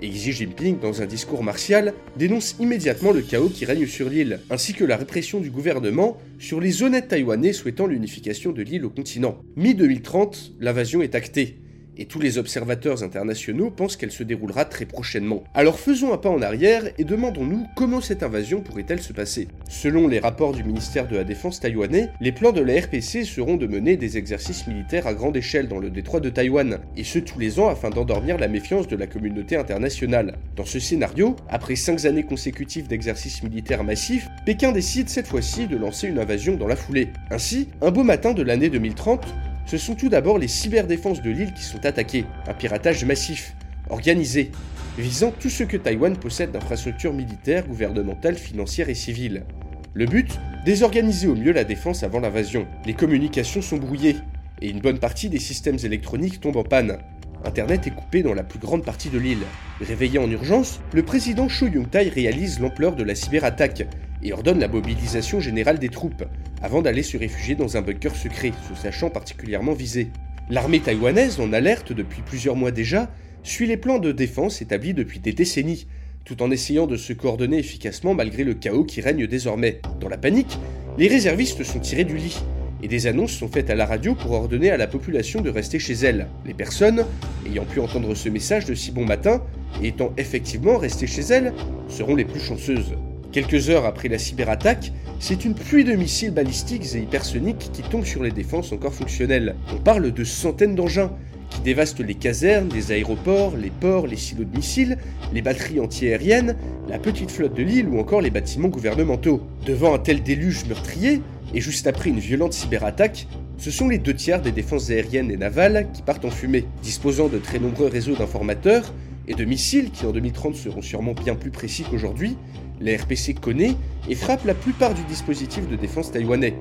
et 0.00 0.08
Xi 0.08 0.32
Jinping, 0.32 0.78
dans 0.78 1.00
un 1.00 1.06
discours 1.06 1.42
martial, 1.42 1.94
dénonce 2.16 2.56
immédiatement 2.58 3.12
le 3.12 3.22
chaos 3.22 3.48
qui 3.48 3.64
règne 3.64 3.86
sur 3.86 4.10
l'île, 4.10 4.40
ainsi 4.50 4.74
que 4.74 4.84
la 4.84 4.96
répression 4.96 5.40
du 5.40 5.50
gouvernement 5.50 6.18
sur 6.38 6.60
les 6.60 6.82
honnêtes 6.82 7.08
taïwanais 7.08 7.52
souhaitant 7.52 7.86
l'unification 7.86 8.52
de 8.52 8.62
l'île 8.62 8.84
au 8.84 8.90
continent. 8.90 9.38
Mi-2030, 9.56 10.52
l'invasion 10.60 11.00
est 11.00 11.14
actée, 11.14 11.56
et 11.96 12.06
tous 12.06 12.20
les 12.20 12.38
observateurs 12.38 13.02
internationaux 13.02 13.70
pensent 13.70 13.96
qu'elle 13.96 14.10
se 14.10 14.22
déroulera 14.22 14.64
très 14.64 14.86
prochainement. 14.86 15.44
Alors 15.54 15.78
faisons 15.78 16.12
un 16.12 16.18
pas 16.18 16.30
en 16.30 16.42
arrière 16.42 16.82
et 16.98 17.04
demandons-nous 17.04 17.66
comment 17.74 18.00
cette 18.00 18.22
invasion 18.22 18.60
pourrait-elle 18.60 19.00
se 19.00 19.12
passer. 19.12 19.48
Selon 19.68 20.08
les 20.08 20.18
rapports 20.18 20.52
du 20.52 20.64
ministère 20.64 21.08
de 21.08 21.16
la 21.16 21.24
Défense 21.24 21.60
taïwanais, 21.60 22.10
les 22.20 22.32
plans 22.32 22.52
de 22.52 22.60
la 22.60 22.80
RPC 22.80 23.24
seront 23.24 23.56
de 23.56 23.66
mener 23.66 23.96
des 23.96 24.18
exercices 24.18 24.66
militaires 24.66 25.06
à 25.06 25.14
grande 25.14 25.36
échelle 25.36 25.68
dans 25.68 25.78
le 25.78 25.90
détroit 25.90 26.20
de 26.20 26.30
Taïwan, 26.30 26.78
et 26.96 27.04
ce 27.04 27.18
tous 27.18 27.38
les 27.38 27.58
ans 27.58 27.68
afin 27.68 27.90
d'endormir 27.90 28.38
la 28.38 28.48
méfiance 28.48 28.88
de 28.88 28.96
la 28.96 29.06
communauté 29.06 29.56
internationale. 29.56 30.38
Dans 30.56 30.64
ce 30.64 30.78
scénario, 30.78 31.36
après 31.48 31.76
5 31.76 32.04
années 32.04 32.24
consécutives 32.24 32.88
d'exercices 32.88 33.42
militaires 33.42 33.84
massifs, 33.84 34.28
Pékin 34.44 34.72
décide 34.72 35.08
cette 35.08 35.26
fois-ci 35.26 35.66
de 35.66 35.76
lancer 35.76 36.08
une 36.08 36.18
invasion 36.18 36.56
dans 36.56 36.66
la 36.66 36.76
foulée. 36.76 37.08
Ainsi, 37.30 37.68
un 37.82 37.90
beau 37.90 38.02
matin 38.02 38.32
de 38.32 38.42
l'année 38.42 38.70
2030, 38.70 39.26
ce 39.66 39.78
sont 39.78 39.96
tout 39.96 40.08
d'abord 40.08 40.38
les 40.38 40.48
cyberdéfenses 40.48 41.22
de 41.22 41.30
l'île 41.30 41.52
qui 41.52 41.64
sont 41.64 41.84
attaquées, 41.84 42.24
un 42.46 42.54
piratage 42.54 43.04
massif, 43.04 43.54
organisé, 43.90 44.52
visant 44.96 45.32
tout 45.32 45.50
ce 45.50 45.64
que 45.64 45.76
Taïwan 45.76 46.16
possède 46.16 46.52
d'infrastructures 46.52 47.12
militaires, 47.12 47.66
gouvernementales, 47.66 48.36
financières 48.36 48.88
et 48.88 48.94
civiles. 48.94 49.44
Le 49.92 50.06
but 50.06 50.38
Désorganiser 50.64 51.28
au 51.28 51.36
mieux 51.36 51.52
la 51.52 51.62
défense 51.62 52.02
avant 52.02 52.18
l'invasion. 52.18 52.66
Les 52.86 52.94
communications 52.94 53.62
sont 53.62 53.76
brouillées, 53.76 54.16
et 54.60 54.68
une 54.68 54.80
bonne 54.80 54.98
partie 54.98 55.28
des 55.28 55.38
systèmes 55.38 55.78
électroniques 55.84 56.40
tombent 56.40 56.56
en 56.56 56.64
panne. 56.64 56.98
Internet 57.44 57.86
est 57.86 57.94
coupé 57.94 58.24
dans 58.24 58.34
la 58.34 58.42
plus 58.42 58.58
grande 58.58 58.84
partie 58.84 59.08
de 59.08 59.18
l'île. 59.18 59.44
Réveillé 59.80 60.18
en 60.18 60.28
urgence, 60.28 60.80
le 60.92 61.04
président 61.04 61.48
Cho 61.48 61.68
Yun-tai 61.68 62.08
réalise 62.08 62.58
l'ampleur 62.58 62.96
de 62.96 63.04
la 63.04 63.14
cyberattaque 63.14 63.86
et 64.22 64.32
ordonne 64.32 64.60
la 64.60 64.68
mobilisation 64.68 65.40
générale 65.40 65.78
des 65.78 65.88
troupes, 65.88 66.24
avant 66.62 66.82
d'aller 66.82 67.02
se 67.02 67.16
réfugier 67.16 67.54
dans 67.54 67.76
un 67.76 67.82
bunker 67.82 68.14
secret, 68.14 68.52
se 68.68 68.80
sachant 68.80 69.10
particulièrement 69.10 69.72
visé. 69.72 70.08
L'armée 70.48 70.80
taïwanaise, 70.80 71.40
en 71.40 71.52
alerte 71.52 71.92
depuis 71.92 72.22
plusieurs 72.22 72.56
mois 72.56 72.70
déjà, 72.70 73.10
suit 73.42 73.66
les 73.66 73.76
plans 73.76 73.98
de 73.98 74.12
défense 74.12 74.62
établis 74.62 74.94
depuis 74.94 75.20
des 75.20 75.32
décennies, 75.32 75.86
tout 76.24 76.42
en 76.42 76.50
essayant 76.50 76.86
de 76.86 76.96
se 76.96 77.12
coordonner 77.12 77.58
efficacement 77.58 78.14
malgré 78.14 78.44
le 78.44 78.54
chaos 78.54 78.84
qui 78.84 79.00
règne 79.00 79.26
désormais. 79.26 79.80
Dans 80.00 80.08
la 80.08 80.18
panique, 80.18 80.58
les 80.98 81.08
réservistes 81.08 81.62
sont 81.62 81.78
tirés 81.78 82.04
du 82.04 82.16
lit, 82.16 82.42
et 82.82 82.88
des 82.88 83.06
annonces 83.06 83.32
sont 83.32 83.48
faites 83.48 83.70
à 83.70 83.74
la 83.74 83.86
radio 83.86 84.14
pour 84.14 84.32
ordonner 84.32 84.70
à 84.70 84.76
la 84.76 84.86
population 84.86 85.40
de 85.40 85.50
rester 85.50 85.78
chez 85.78 85.94
elle. 85.94 86.28
Les 86.44 86.54
personnes, 86.54 87.04
ayant 87.46 87.64
pu 87.64 87.80
entendre 87.80 88.14
ce 88.14 88.28
message 88.28 88.64
de 88.66 88.74
si 88.74 88.92
bon 88.92 89.04
matin, 89.04 89.42
et 89.82 89.88
étant 89.88 90.12
effectivement 90.16 90.78
restées 90.78 91.06
chez 91.06 91.22
elles, 91.22 91.52
seront 91.88 92.14
les 92.14 92.24
plus 92.24 92.40
chanceuses 92.40 92.94
Quelques 93.36 93.68
heures 93.68 93.84
après 93.84 94.08
la 94.08 94.16
cyberattaque, 94.16 94.94
c'est 95.20 95.44
une 95.44 95.54
pluie 95.54 95.84
de 95.84 95.92
missiles 95.92 96.30
balistiques 96.30 96.94
et 96.94 97.00
hypersoniques 97.00 97.70
qui 97.70 97.82
tombe 97.82 98.06
sur 98.06 98.22
les 98.22 98.30
défenses 98.30 98.72
encore 98.72 98.94
fonctionnelles. 98.94 99.56
On 99.74 99.76
parle 99.76 100.10
de 100.10 100.24
centaines 100.24 100.74
d'engins 100.74 101.12
qui 101.50 101.60
dévastent 101.60 102.00
les 102.00 102.14
casernes, 102.14 102.70
les 102.72 102.92
aéroports, 102.92 103.54
les 103.58 103.68
ports, 103.68 104.06
les 104.06 104.16
silos 104.16 104.44
de 104.44 104.56
missiles, 104.56 104.96
les 105.34 105.42
batteries 105.42 105.80
antiaériennes, 105.80 106.56
la 106.88 106.98
petite 106.98 107.30
flotte 107.30 107.52
de 107.52 107.62
l'île 107.62 107.88
ou 107.88 108.00
encore 108.00 108.22
les 108.22 108.30
bâtiments 108.30 108.68
gouvernementaux. 108.68 109.42
Devant 109.66 109.92
un 109.92 109.98
tel 109.98 110.22
déluge 110.22 110.64
meurtrier, 110.64 111.20
et 111.52 111.60
juste 111.60 111.86
après 111.86 112.08
une 112.08 112.20
violente 112.20 112.54
cyberattaque, 112.54 113.28
ce 113.58 113.70
sont 113.70 113.88
les 113.88 113.98
deux 113.98 114.14
tiers 114.14 114.40
des 114.40 114.50
défenses 114.50 114.88
aériennes 114.88 115.30
et 115.30 115.36
navales 115.36 115.88
qui 115.92 116.00
partent 116.00 116.24
en 116.24 116.30
fumée. 116.30 116.64
Disposant 116.82 117.28
de 117.28 117.36
très 117.36 117.58
nombreux 117.58 117.88
réseaux 117.88 118.16
d'informateurs 118.16 118.94
et 119.28 119.34
de 119.34 119.44
missiles 119.44 119.90
qui 119.90 120.06
en 120.06 120.12
2030 120.12 120.54
seront 120.54 120.80
sûrement 120.80 121.12
bien 121.12 121.34
plus 121.34 121.50
précis 121.50 121.84
qu'aujourd'hui, 121.90 122.38
la 122.80 122.96
RPC 122.96 123.34
connaît 123.34 123.76
et 124.08 124.14
frappe 124.14 124.44
la 124.44 124.54
plupart 124.54 124.94
du 124.94 125.02
dispositif 125.04 125.68
de 125.68 125.76
défense 125.76 126.12
taïwanais. 126.12 126.54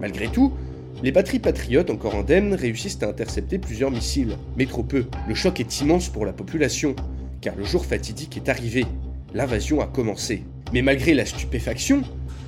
Malgré 0.00 0.28
tout, 0.28 0.52
les 1.02 1.12
batteries 1.12 1.38
patriotes 1.38 1.90
encore 1.90 2.14
indemnes 2.14 2.54
réussissent 2.54 3.02
à 3.02 3.08
intercepter 3.08 3.58
plusieurs 3.58 3.90
missiles, 3.90 4.36
mais 4.56 4.66
trop 4.66 4.82
peu. 4.82 5.06
Le 5.28 5.34
choc 5.34 5.60
est 5.60 5.80
immense 5.80 6.08
pour 6.08 6.24
la 6.24 6.32
population, 6.32 6.94
car 7.40 7.56
le 7.56 7.64
jour 7.64 7.84
fatidique 7.84 8.36
est 8.36 8.48
arrivé. 8.48 8.86
L'invasion 9.34 9.80
a 9.80 9.86
commencé. 9.86 10.44
Mais 10.72 10.82
malgré 10.82 11.14
la 11.14 11.26
stupéfaction, 11.26 12.02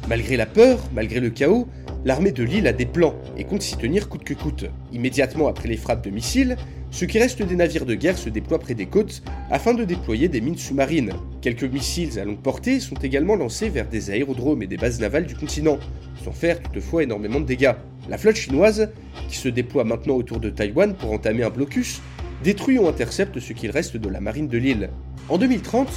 malgré 0.09 0.37
la 0.37 0.47
peur, 0.47 0.79
malgré 0.95 1.21
le 1.21 1.31
chaos, 1.31 1.69
l'armée 2.05 2.33
de 2.33 2.45
l'île 2.45 2.67
a 2.67 2.73
des 2.73 2.87
plans 2.87 3.15
et 3.37 3.45
compte 3.45 3.63
s'y 3.63 3.77
tenir 3.77 4.09
coûte 4.09 4.25
que 4.25 4.35
coûte. 4.35 4.67
Immédiatement 4.93 5.49
après 5.49 5.69
les 5.69 5.77
frappes 5.77 6.05
de 6.05 6.11
missiles, 6.11 6.57
ce 6.91 7.05
qui 7.05 7.19
reste 7.19 7.43
des 7.43 7.57
navires 7.57 7.85
de 7.85 7.95
guerre 7.95 8.17
se 8.17 8.29
déploient 8.29 8.59
près 8.59 8.75
des 8.75 8.87
côtes 8.87 9.23
afin 9.51 9.75
de 9.75 9.85
déployer 9.85 10.29
des 10.29 10.41
mines 10.41 10.57
sous-marines. 10.57 11.13
Quelques 11.43 11.65
missiles 11.65 12.19
à 12.19 12.25
longue 12.25 12.41
portée 12.41 12.81
sont 12.81 12.97
également 12.97 13.37
lancés 13.37 13.69
vers 13.69 13.89
des 13.89 14.11
aérodromes 14.11 14.63
et 14.63 14.67
des 14.67 14.77
bases 14.77 15.01
navales 15.01 15.27
du 15.27 15.35
continent, 15.35 15.79
sans 16.25 16.33
faire 16.33 16.63
toutefois 16.63 17.03
énormément 17.03 17.41
de 17.41 17.45
dégâts. 17.45 17.75
La 18.09 18.19
flotte 18.19 18.37
chinoise, 18.37 18.91
qui 19.29 19.37
se 19.37 19.49
déploie 19.49 19.85
maintenant 19.85 20.15
autour 20.15 20.41
de 20.41 20.49
Taïwan 20.49 20.95
pour 20.95 21.13
entamer 21.13 21.43
un 21.43 21.51
blocus, 21.51 22.01
détruit 22.43 22.79
ou 22.79 22.89
intercepte 22.89 23.41
ce 23.41 23.53
qu'il 23.53 23.71
reste 23.71 23.97
de 23.97 24.09
la 24.09 24.21
marine 24.21 24.49
de 24.49 24.59
l'île. 24.59 24.91
En 25.29 25.39
2030, 25.39 25.89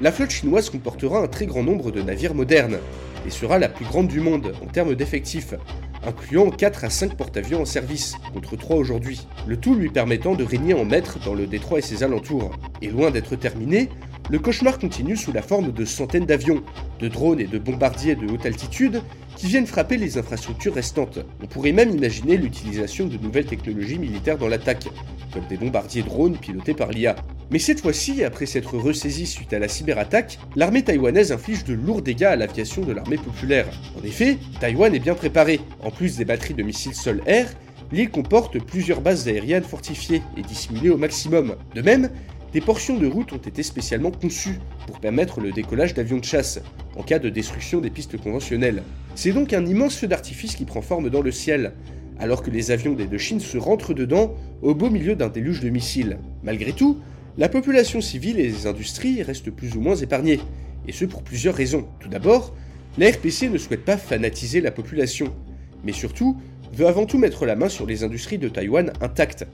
la 0.00 0.12
flotte 0.12 0.30
chinoise 0.30 0.70
comportera 0.70 1.20
un 1.20 1.26
très 1.26 1.46
grand 1.46 1.62
nombre 1.62 1.90
de 1.90 2.02
navires 2.02 2.34
modernes, 2.34 2.78
et 3.26 3.30
sera 3.30 3.58
la 3.58 3.68
plus 3.68 3.84
grande 3.84 4.08
du 4.08 4.20
monde 4.20 4.52
en 4.62 4.66
termes 4.66 4.94
d'effectifs, 4.94 5.54
incluant 6.04 6.50
4 6.50 6.84
à 6.84 6.90
5 6.90 7.14
porte-avions 7.16 7.62
en 7.62 7.64
service, 7.64 8.16
contre 8.32 8.56
3 8.56 8.76
aujourd'hui, 8.76 9.26
le 9.46 9.56
tout 9.56 9.74
lui 9.74 9.88
permettant 9.88 10.34
de 10.34 10.44
régner 10.44 10.74
en 10.74 10.84
maître 10.84 11.18
dans 11.24 11.34
le 11.34 11.46
détroit 11.46 11.78
et 11.78 11.82
ses 11.82 12.02
alentours. 12.02 12.50
Et 12.82 12.88
loin 12.88 13.10
d'être 13.10 13.36
terminé, 13.36 13.88
le 14.28 14.38
cauchemar 14.38 14.78
continue 14.78 15.16
sous 15.16 15.32
la 15.32 15.42
forme 15.42 15.72
de 15.72 15.84
centaines 15.84 16.26
d'avions, 16.26 16.62
de 17.00 17.08
drones 17.08 17.40
et 17.40 17.46
de 17.46 17.58
bombardiers 17.58 18.16
de 18.16 18.26
haute 18.30 18.46
altitude 18.46 19.02
qui 19.36 19.46
viennent 19.46 19.66
frapper 19.66 19.98
les 19.98 20.18
infrastructures 20.18 20.74
restantes. 20.74 21.18
On 21.42 21.46
pourrait 21.46 21.72
même 21.72 21.94
imaginer 21.94 22.36
l'utilisation 22.36 23.06
de 23.06 23.18
nouvelles 23.18 23.46
technologies 23.46 23.98
militaires 23.98 24.38
dans 24.38 24.48
l'attaque, 24.48 24.88
comme 25.32 25.46
des 25.46 25.58
bombardiers 25.58 26.02
drones 26.02 26.38
pilotés 26.38 26.74
par 26.74 26.90
l'IA. 26.90 27.14
Mais 27.50 27.58
cette 27.58 27.80
fois-ci, 27.80 28.24
après 28.24 28.46
s'être 28.46 28.76
ressaisie 28.76 29.26
suite 29.26 29.52
à 29.52 29.58
la 29.58 29.68
cyberattaque, 29.68 30.38
l'armée 30.56 30.82
taïwanaise 30.82 31.30
inflige 31.30 31.64
de 31.64 31.74
lourds 31.74 32.02
dégâts 32.02 32.24
à 32.24 32.36
l'aviation 32.36 32.82
de 32.82 32.92
l'armée 32.92 33.18
populaire. 33.18 33.66
En 34.00 34.04
effet, 34.04 34.38
Taïwan 34.58 34.94
est 34.94 35.00
bien 35.00 35.14
préparé. 35.14 35.60
En 35.80 35.90
plus 35.90 36.16
des 36.16 36.24
batteries 36.24 36.54
de 36.54 36.62
missiles 36.62 36.94
sol-air, 36.94 37.46
l'île 37.92 38.10
comporte 38.10 38.58
plusieurs 38.58 39.02
bases 39.02 39.28
aériennes 39.28 39.62
fortifiées 39.62 40.22
et 40.36 40.42
dissimulées 40.42 40.90
au 40.90 40.96
maximum. 40.96 41.56
De 41.74 41.82
même, 41.82 42.10
des 42.52 42.60
portions 42.62 42.96
de 42.96 43.06
route 43.06 43.32
ont 43.34 43.36
été 43.36 43.62
spécialement 43.62 44.10
conçues 44.10 44.58
pour 44.86 44.98
permettre 44.98 45.40
le 45.40 45.52
décollage 45.52 45.92
d'avions 45.92 46.18
de 46.18 46.24
chasse, 46.24 46.60
en 46.96 47.02
cas 47.02 47.18
de 47.18 47.28
destruction 47.28 47.80
des 47.80 47.90
pistes 47.90 48.16
conventionnelles. 48.16 48.82
C'est 49.16 49.32
donc 49.32 49.54
un 49.54 49.64
immense 49.64 49.96
feu 49.96 50.06
d'artifice 50.06 50.56
qui 50.56 50.66
prend 50.66 50.82
forme 50.82 51.08
dans 51.08 51.22
le 51.22 51.32
ciel, 51.32 51.72
alors 52.18 52.42
que 52.42 52.50
les 52.50 52.70
avions 52.70 52.92
des 52.92 53.06
deux 53.06 53.16
Chines 53.16 53.40
se 53.40 53.56
rentrent 53.56 53.94
dedans 53.94 54.34
au 54.60 54.74
beau 54.74 54.90
milieu 54.90 55.16
d'un 55.16 55.28
déluge 55.28 55.60
de 55.60 55.70
missiles. 55.70 56.18
Malgré 56.42 56.74
tout, 56.74 56.98
la 57.38 57.48
population 57.48 58.02
civile 58.02 58.38
et 58.38 58.42
les 58.42 58.66
industries 58.66 59.22
restent 59.22 59.50
plus 59.50 59.74
ou 59.74 59.80
moins 59.80 59.96
épargnées, 59.96 60.38
et 60.86 60.92
ce 60.92 61.06
pour 61.06 61.22
plusieurs 61.22 61.54
raisons. 61.54 61.86
Tout 61.98 62.10
d'abord, 62.10 62.54
la 62.98 63.10
RPC 63.10 63.48
ne 63.48 63.56
souhaite 63.56 63.86
pas 63.86 63.96
fanatiser 63.96 64.60
la 64.60 64.70
population, 64.70 65.32
mais 65.82 65.92
surtout 65.92 66.36
veut 66.74 66.86
avant 66.86 67.06
tout 67.06 67.16
mettre 67.16 67.46
la 67.46 67.56
main 67.56 67.70
sur 67.70 67.86
les 67.86 68.04
industries 68.04 68.38
de 68.38 68.50
Taïwan 68.50 68.92
intactes. 69.00 69.46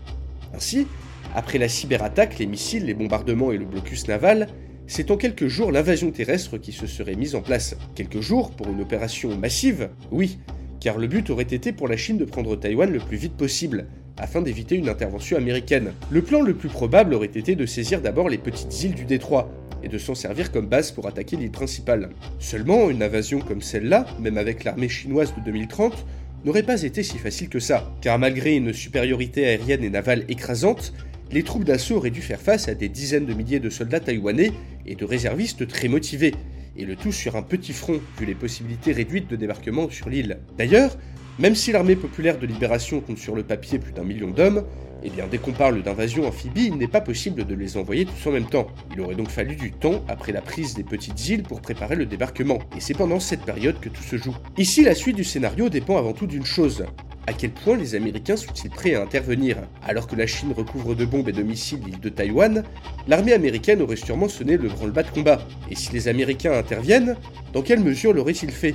Ainsi, 0.57 0.89
après 1.37 1.59
la 1.59 1.69
cyberattaque, 1.69 2.41
les 2.41 2.47
missiles, 2.47 2.87
les 2.87 2.95
bombardements 2.95 3.53
et 3.53 3.59
le 3.59 3.65
blocus 3.65 4.09
naval, 4.09 4.49
c'est 4.87 5.11
en 5.11 5.17
quelques 5.17 5.49
jours 5.49 5.73
l'invasion 5.73 6.11
terrestre 6.11 6.59
qui 6.59 6.73
se 6.73 6.87
serait 6.87 7.15
mise 7.15 7.35
en 7.35 7.43
place. 7.43 7.77
Quelques 7.95 8.21
jours 8.21 8.51
pour 8.51 8.69
une 8.69 8.81
opération 8.81 9.37
massive, 9.37 9.91
oui, 10.11 10.39
car 10.81 10.99
le 10.99 11.07
but 11.07 11.31
aurait 11.31 11.45
été 11.45 11.73
pour 11.73 11.89
la 11.89 11.97
Chine 11.97 12.19
de 12.19 12.25
prendre 12.25 12.57
Taïwan 12.57 12.91
le 12.91 12.99
plus 12.99 13.17
vite 13.17 13.37
possible, 13.37 13.87
afin 14.19 14.43
d'éviter 14.43 14.77
une 14.77 14.89
intervention 14.89 15.37
américaine. 15.37 15.93
Le 16.11 16.23
plan 16.23 16.43
le 16.43 16.55
plus 16.55 16.69
probable 16.69 17.15
aurait 17.15 17.27
été 17.27 17.55
de 17.55 17.67
saisir 17.67 18.01
d'abord 18.01 18.29
les 18.29 18.39
petites 18.39 18.83
îles 18.83 18.95
du 18.95 19.05
détroit, 19.05 19.51
et 19.83 19.89
de 19.89 19.99
s'en 19.99 20.15
servir 20.15 20.53
comme 20.53 20.67
base 20.67 20.93
pour 20.93 21.07
attaquer 21.07 21.37
l'île 21.37 21.51
principale. 21.51 22.11
Seulement, 22.39 22.89
une 22.89 23.03
invasion 23.03 23.41
comme 23.41 23.63
celle-là, 23.63 24.07
même 24.21 24.39
avec 24.39 24.65
l'armée 24.65 24.89
chinoise 24.89 25.35
de 25.35 25.41
2030, 25.45 26.07
n'aurait 26.45 26.63
pas 26.63 26.83
été 26.83 27.03
si 27.03 27.19
facile 27.19 27.49
que 27.49 27.61
ça, 27.61 27.93
car 28.01 28.19
malgré 28.19 28.55
une 28.57 28.73
supériorité 28.73 29.47
aérienne 29.47 29.85
et 29.85 29.91
navale 29.91 30.25
écrasante, 30.29 30.93
les 31.33 31.43
troupes 31.43 31.65
d'assaut 31.65 31.97
auraient 31.97 32.11
dû 32.11 32.23
faire 32.23 32.41
face 32.41 32.69
à 32.69 32.75
des 32.75 32.89
dizaines 32.89 33.27
de 33.27 33.35
milliers 33.35 33.61
de 33.61 33.71
soldats 33.71 34.01
taïwanais 34.01 34.53
et 34.87 34.95
de 34.95 35.05
réservistes 35.05 35.67
très 35.67 35.89
motivés, 35.89 36.35
et 36.77 36.85
le 36.85 36.97
tout 36.97 37.13
sur 37.13 37.37
un 37.37 37.43
petit 37.43 37.73
front, 37.73 38.01
vu 38.19 38.27
les 38.27 38.35
possibilités 38.35 38.93
réduites 38.93 39.29
de 39.29 39.37
débarquement 39.37 39.89
sur 39.91 40.09
l'île. 40.09 40.39
D'ailleurs, 40.57 40.97
même 41.39 41.55
si 41.55 41.73
l'armée 41.73 41.97
populaire 41.97 42.39
de 42.39 42.47
libération 42.47 43.01
compte 43.01 43.19
sur 43.19 43.35
le 43.35 43.43
papier 43.43 43.79
plus 43.79 43.93
d'un 43.93 44.05
million 44.05 44.31
d'hommes, 44.31 44.65
eh 45.05 45.11
bien 45.11 45.27
dès 45.27 45.39
qu'on 45.39 45.53
parle 45.53 45.83
d'invasion 45.83 46.27
amphibie, 46.27 46.67
il 46.67 46.77
n'est 46.77 46.87
pas 46.87 47.01
possible 47.01 47.45
de 47.45 47.55
les 47.55 47.77
envoyer 47.77 48.05
tous 48.05 48.29
en 48.29 48.33
même 48.33 48.49
temps. 48.49 48.69
Il 48.93 49.01
aurait 49.01 49.15
donc 49.15 49.31
fallu 49.31 49.57
du 49.57 49.73
temps 49.73 50.05
après 50.09 50.33
la 50.33 50.43
prise 50.43 50.75
des 50.75 50.85
petites 50.85 51.29
îles 51.29 51.43
pour 51.43 51.61
préparer 51.61 51.97
le 51.97 52.07
débarquement, 52.07 52.59
et 52.77 52.81
c'est 52.81 52.95
pendant 52.95 53.19
cette 53.19 53.45
période 53.45 53.81
que 53.81 53.89
tout 53.89 54.03
se 54.03 54.17
joue. 54.17 54.37
Ici, 54.59 54.85
la 54.85 54.95
suite 54.95 55.17
du 55.17 55.25
scénario 55.25 55.69
dépend 55.69 55.97
avant 55.97 56.13
tout 56.13 56.27
d'une 56.27 56.45
chose, 56.45 56.85
à 57.27 57.33
quel 57.33 57.51
point 57.51 57.77
les 57.77 57.95
Américains 57.95 58.37
sont-ils 58.37 58.71
prêts 58.71 58.95
à 58.95 59.03
intervenir 59.03 59.57
Alors 59.83 60.07
que 60.07 60.17
la 60.17 60.27
Chine 60.27 60.53
recouvre 60.53 60.95
de 60.95 61.05
bombes 61.05 61.29
et 61.29 61.33
de 61.33 61.43
missiles 61.43 61.81
l'île 61.85 62.01
de 62.01 62.09
Taïwan, 62.09 62.65
l'armée 63.07 63.33
américaine 63.33 63.81
aurait 63.81 63.97
sûrement 63.97 64.29
sonné 64.29 64.57
le 64.57 64.69
branle-bas 64.69 65.05
de 65.05 65.11
combat. 65.11 65.41
Et 65.71 65.77
si 65.77 65.93
les 65.93 66.09
Américains 66.09 66.53
interviennent, 66.53 67.17
dans 67.53 67.63
quelle 67.63 67.81
mesure 67.81 68.13
l'auraient-ils 68.13 68.51
fait? 68.51 68.75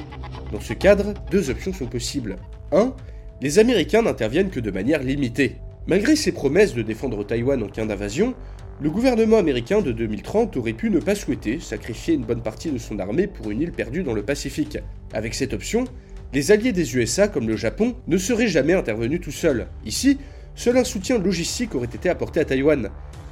Dans 0.54 0.62
ce 0.62 0.74
cadre, 0.74 1.14
deux 1.30 1.50
options 1.50 1.74
sont 1.74 1.88
possibles. 1.88 2.38
1. 2.72 2.94
Les 3.42 3.60
Américains 3.60 4.02
n'interviennent 4.02 4.50
que 4.50 4.62
de 4.62 4.72
manière 4.72 5.04
limitée. 5.04 5.58
Malgré 5.86 6.16
ses 6.16 6.32
promesses 6.32 6.74
de 6.74 6.82
défendre 6.82 7.26
Taïwan 7.26 7.62
en 7.62 7.68
cas 7.68 7.86
d'invasion, 7.86 8.34
le 8.80 8.90
gouvernement 8.90 9.38
américain 9.38 9.82
de 9.82 9.92
2030 9.92 10.56
aurait 10.58 10.74
pu 10.74 10.90
ne 10.90 11.00
pas 11.00 11.16
souhaiter 11.16 11.60
sacrifier 11.60 12.14
une 12.14 12.26
bonne 12.26 12.44
partie 12.44 12.70
de 12.70 12.78
son 12.78 13.00
armée 13.00 13.28
pour 13.28 13.50
une 13.52 13.62
île 13.62 13.72
perdue 13.72 14.04
dans 14.04 14.14
le 14.14 14.24
Pacifique. 14.24 14.78
Avec 15.14 15.34
cette 15.34 15.54
option, 15.54 15.86
les 16.34 16.52
alliés 16.52 16.74
des 16.74 16.96
USA, 16.96 17.28
comme 17.28 17.48
le 17.48 17.56
Japon, 17.56 17.96
ne 18.08 18.18
seraient 18.18 18.48
jamais 18.48 18.74
intervenus 18.74 19.22
tout 19.22 19.32
seuls. 19.32 19.68
Ici, 19.86 20.18
seul 20.56 20.78
un 20.78 20.84
soutien 20.84 21.18
logistique 21.18 21.74
aurait 21.74 21.86
été 21.86 22.10
apporté 22.10 22.40
à 22.40 22.46
Taïwan, 22.46 22.90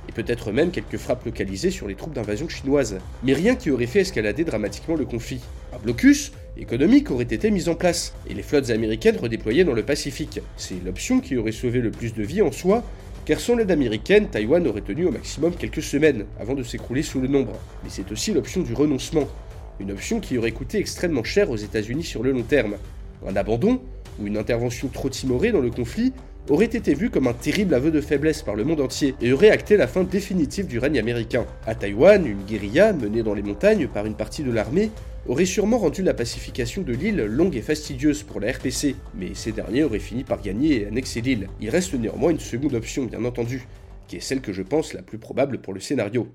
et 0.07 0.11
peut-être 0.11 0.51
même 0.51 0.71
quelques 0.71 0.97
frappes 0.97 1.25
localisées 1.25 1.71
sur 1.71 1.87
les 1.87 1.95
troupes 1.95 2.13
d'invasion 2.13 2.47
chinoises. 2.47 2.99
Mais 3.23 3.33
rien 3.33 3.55
qui 3.55 3.69
aurait 3.69 3.85
fait 3.85 4.01
escalader 4.01 4.45
dramatiquement 4.45 4.95
le 4.95 5.05
conflit. 5.05 5.41
Un 5.73 5.79
blocus 5.79 6.31
économique 6.57 7.11
aurait 7.11 7.23
été 7.23 7.51
mis 7.51 7.67
en 7.67 7.75
place, 7.75 8.13
et 8.29 8.33
les 8.33 8.43
flottes 8.43 8.69
américaines 8.69 9.17
redéployées 9.17 9.65
dans 9.65 9.73
le 9.73 9.83
Pacifique. 9.83 10.39
C'est 10.55 10.83
l'option 10.85 11.19
qui 11.19 11.35
aurait 11.35 11.51
sauvé 11.51 11.81
le 11.81 11.91
plus 11.91 12.13
de 12.13 12.23
vies 12.23 12.41
en 12.41 12.51
soi, 12.51 12.83
car 13.25 13.39
sans 13.39 13.55
l'aide 13.55 13.71
américaine, 13.71 14.29
Taïwan 14.29 14.65
aurait 14.67 14.81
tenu 14.81 15.05
au 15.05 15.11
maximum 15.11 15.53
quelques 15.53 15.81
semaines 15.81 16.25
avant 16.39 16.53
de 16.53 16.63
s'écrouler 16.63 17.01
sous 17.01 17.19
le 17.19 17.27
nombre. 17.27 17.59
Mais 17.83 17.89
c'est 17.89 18.11
aussi 18.11 18.31
l'option 18.31 18.61
du 18.61 18.73
renoncement, 18.73 19.27
une 19.79 19.91
option 19.91 20.19
qui 20.19 20.37
aurait 20.37 20.51
coûté 20.51 20.77
extrêmement 20.77 21.23
cher 21.23 21.49
aux 21.49 21.55
États-Unis 21.55 22.03
sur 22.03 22.23
le 22.23 22.31
long 22.31 22.43
terme. 22.43 22.75
Un 23.27 23.35
abandon, 23.35 23.81
ou 24.19 24.27
une 24.27 24.37
intervention 24.37 24.87
trop 24.87 25.09
timorée 25.09 25.51
dans 25.51 25.61
le 25.61 25.71
conflit, 25.71 26.13
aurait 26.49 26.65
été 26.65 26.93
vu 26.93 27.09
comme 27.09 27.27
un 27.27 27.33
terrible 27.33 27.73
aveu 27.73 27.91
de 27.91 28.01
faiblesse 28.01 28.43
par 28.43 28.55
le 28.55 28.63
monde 28.63 28.81
entier 28.81 29.15
et 29.21 29.33
aurait 29.33 29.49
acté 29.49 29.77
la 29.77 29.87
fin 29.87 30.03
définitive 30.03 30.67
du 30.67 30.79
règne 30.79 30.99
américain. 30.99 31.45
À 31.65 31.75
Taïwan, 31.75 32.25
une 32.25 32.43
guérilla 32.43 32.93
menée 32.93 33.23
dans 33.23 33.33
les 33.33 33.41
montagnes 33.41 33.87
par 33.87 34.05
une 34.05 34.15
partie 34.15 34.43
de 34.43 34.51
l'armée 34.51 34.91
aurait 35.27 35.45
sûrement 35.45 35.79
rendu 35.79 36.03
la 36.03 36.13
pacification 36.13 36.83
de 36.83 36.93
l'île 36.93 37.23
longue 37.23 37.55
et 37.55 37.61
fastidieuse 37.61 38.21
pour 38.21 38.39
la 38.39 38.51
RPC, 38.51 38.95
mais 39.15 39.33
ces 39.33 39.51
derniers 39.51 39.83
auraient 39.83 39.99
fini 39.99 40.23
par 40.23 40.41
gagner 40.41 40.81
et 40.81 40.85
annexer 40.85 41.21
l'île. 41.21 41.47
Il 41.59 41.69
reste 41.69 41.95
néanmoins 41.95 42.29
une 42.29 42.39
seconde 42.39 42.75
option, 42.75 43.05
bien 43.05 43.25
entendu, 43.25 43.67
qui 44.07 44.17
est 44.17 44.21
celle 44.21 44.41
que 44.41 44.53
je 44.53 44.61
pense 44.61 44.93
la 44.93 45.01
plus 45.01 45.17
probable 45.17 45.59
pour 45.59 45.73
le 45.73 45.79
scénario. 45.79 46.27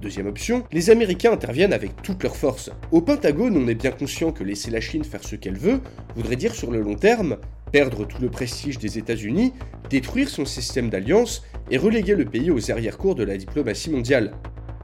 Deuxième 0.00 0.28
option, 0.28 0.64
les 0.72 0.88
Américains 0.88 1.32
interviennent 1.32 1.74
avec 1.74 2.00
toute 2.02 2.22
leur 2.22 2.34
force. 2.34 2.70
Au 2.90 3.02
Pentagone, 3.02 3.56
on 3.56 3.68
est 3.68 3.74
bien 3.74 3.90
conscient 3.90 4.32
que 4.32 4.42
laisser 4.42 4.70
la 4.70 4.80
Chine 4.80 5.04
faire 5.04 5.22
ce 5.22 5.36
qu'elle 5.36 5.58
veut 5.58 5.80
voudrait 6.16 6.36
dire 6.36 6.54
sur 6.54 6.70
le 6.70 6.80
long 6.80 6.94
terme 6.94 7.36
perdre 7.70 8.06
tout 8.06 8.20
le 8.20 8.30
prestige 8.30 8.78
des 8.78 8.98
États-Unis, 8.98 9.52
détruire 9.88 10.28
son 10.28 10.44
système 10.44 10.90
d'alliance 10.90 11.44
et 11.70 11.76
reléguer 11.76 12.14
le 12.14 12.24
pays 12.24 12.50
aux 12.50 12.70
arrière-cours 12.70 13.14
de 13.14 13.24
la 13.24 13.36
diplomatie 13.36 13.90
mondiale. 13.90 14.32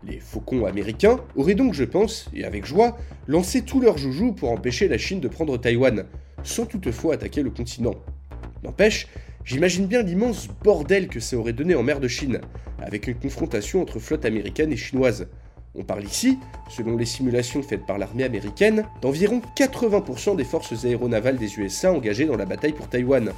Les 0.05 0.21
faucons 0.21 0.67
américains 0.67 1.19
auraient 1.35 1.55
donc, 1.55 1.75
je 1.75 1.85
pense, 1.85 2.29
et 2.33 2.45
avec 2.45 2.65
joie, 2.65 2.97
lancé 3.27 3.63
tout 3.63 3.81
leur 3.81 3.99
joujou 3.99 4.33
pour 4.33 4.53
empêcher 4.53 4.87
la 4.87 4.99
Chine 4.99 5.21
de 5.21 5.29
prendre 5.29 5.57
Taïwan, 5.59 6.05
sans 6.45 6.67
toutefois 6.67 7.15
attaquer 7.15 7.43
le 7.43 7.51
continent. 7.51 7.95
N'empêche, 8.63 9.09
j'imagine 9.47 9.87
bien 9.87 10.03
l'immense 10.03 10.49
bordel 10.65 11.07
que 11.07 11.21
ça 11.21 11.37
aurait 11.37 11.53
donné 11.53 11.77
en 11.77 11.83
mer 11.85 12.01
de 12.01 12.09
Chine, 12.09 12.41
avec 12.83 13.07
une 13.07 13.15
confrontation 13.15 13.81
entre 13.81 14.01
flottes 14.01 14.25
américaines 14.25 14.73
et 14.73 14.77
chinoises. 14.77 15.29
On 15.77 15.85
parle 15.85 16.05
ici, 16.05 16.39
selon 16.69 16.97
les 16.97 17.05
simulations 17.05 17.63
faites 17.63 17.87
par 17.87 17.97
l'armée 17.97 18.25
américaine, 18.25 18.85
d'environ 19.03 19.41
80% 19.57 20.37
des 20.37 20.45
forces 20.45 20.85
aéronavales 20.85 21.37
des 21.37 21.59
USA 21.59 21.93
engagées 21.93 22.27
dans 22.27 22.37
la 22.37 22.45
bataille 22.45 22.73
pour 22.73 22.89
Taïwan, 22.89 23.33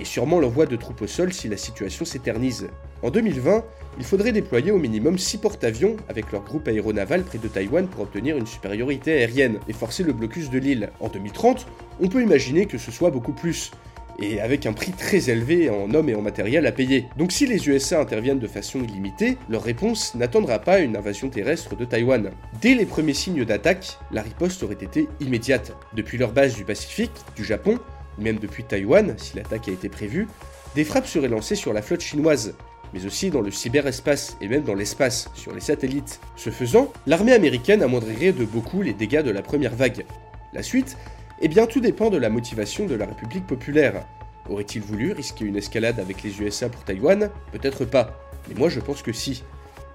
et 0.00 0.04
sûrement 0.04 0.40
l'envoi 0.40 0.66
de 0.66 0.76
troupes 0.76 1.02
au 1.02 1.06
sol 1.06 1.32
si 1.32 1.48
la 1.48 1.56
situation 1.56 2.04
s'éternise. 2.04 2.68
En 3.02 3.10
2020, 3.10 3.64
il 3.98 4.04
faudrait 4.04 4.32
déployer 4.32 4.70
au 4.70 4.78
minimum 4.78 5.18
6 5.18 5.38
porte-avions 5.38 5.96
avec 6.08 6.32
leur 6.32 6.42
groupe 6.42 6.68
aéronaval 6.68 7.22
près 7.22 7.38
de 7.38 7.48
Taïwan 7.48 7.86
pour 7.86 8.02
obtenir 8.02 8.38
une 8.38 8.46
supériorité 8.46 9.12
aérienne 9.12 9.58
et 9.68 9.72
forcer 9.72 10.04
le 10.04 10.12
blocus 10.12 10.48
de 10.48 10.58
l'île. 10.58 10.90
En 11.00 11.08
2030, 11.08 11.66
on 12.00 12.08
peut 12.08 12.22
imaginer 12.22 12.66
que 12.66 12.78
ce 12.78 12.92
soit 12.92 13.10
beaucoup 13.10 13.32
plus, 13.32 13.72
et 14.18 14.40
avec 14.40 14.66
un 14.66 14.72
prix 14.72 14.92
très 14.92 15.30
élevé 15.30 15.70
en 15.70 15.92
hommes 15.94 16.08
et 16.08 16.14
en 16.14 16.22
matériel 16.22 16.66
à 16.66 16.72
payer. 16.72 17.06
Donc 17.16 17.32
si 17.32 17.46
les 17.46 17.68
USA 17.68 18.00
interviennent 18.00 18.38
de 18.38 18.46
façon 18.46 18.82
illimitée, 18.82 19.38
leur 19.48 19.62
réponse 19.62 20.14
n'attendra 20.14 20.58
pas 20.58 20.80
une 20.80 20.96
invasion 20.96 21.28
terrestre 21.28 21.76
de 21.76 21.84
Taïwan. 21.84 22.30
Dès 22.60 22.74
les 22.74 22.86
premiers 22.86 23.14
signes 23.14 23.44
d'attaque, 23.44 23.98
la 24.12 24.22
riposte 24.22 24.62
aurait 24.62 24.74
été 24.74 25.08
immédiate. 25.20 25.76
Depuis 25.94 26.18
leur 26.18 26.32
base 26.32 26.54
du 26.54 26.64
Pacifique, 26.64 27.12
du 27.36 27.44
Japon, 27.44 27.78
même 28.18 28.38
depuis 28.38 28.64
Taïwan, 28.64 29.14
si 29.16 29.36
l'attaque 29.36 29.68
a 29.68 29.72
été 29.72 29.88
prévue, 29.88 30.26
des 30.74 30.84
frappes 30.84 31.06
seraient 31.06 31.28
lancées 31.28 31.56
sur 31.56 31.72
la 31.72 31.82
flotte 31.82 32.00
chinoise, 32.00 32.54
mais 32.92 33.06
aussi 33.06 33.30
dans 33.30 33.40
le 33.40 33.50
cyberespace 33.50 34.36
et 34.40 34.48
même 34.48 34.62
dans 34.62 34.74
l'espace, 34.74 35.30
sur 35.34 35.54
les 35.54 35.60
satellites. 35.60 36.20
Ce 36.36 36.50
faisant, 36.50 36.92
l'armée 37.06 37.32
américaine 37.32 37.82
amoindrirait 37.82 38.32
de 38.32 38.44
beaucoup 38.44 38.82
les 38.82 38.92
dégâts 38.92 39.22
de 39.22 39.30
la 39.30 39.42
première 39.42 39.74
vague. 39.74 40.04
La 40.52 40.62
suite 40.62 40.96
eh 41.40 41.48
bien, 41.48 41.66
tout 41.66 41.80
dépend 41.80 42.10
de 42.10 42.18
la 42.18 42.28
motivation 42.28 42.86
de 42.86 42.94
la 42.94 43.06
République 43.06 43.46
populaire. 43.46 44.04
Aurait-il 44.48 44.82
voulu 44.82 45.12
risquer 45.12 45.44
une 45.44 45.56
escalade 45.56 45.98
avec 45.98 46.22
les 46.22 46.40
USA 46.40 46.68
pour 46.68 46.84
Taïwan? 46.84 47.30
Peut-être 47.52 47.84
pas, 47.84 48.20
mais 48.48 48.54
moi 48.54 48.68
je 48.68 48.80
pense 48.80 49.02
que 49.02 49.12
si. 49.12 49.42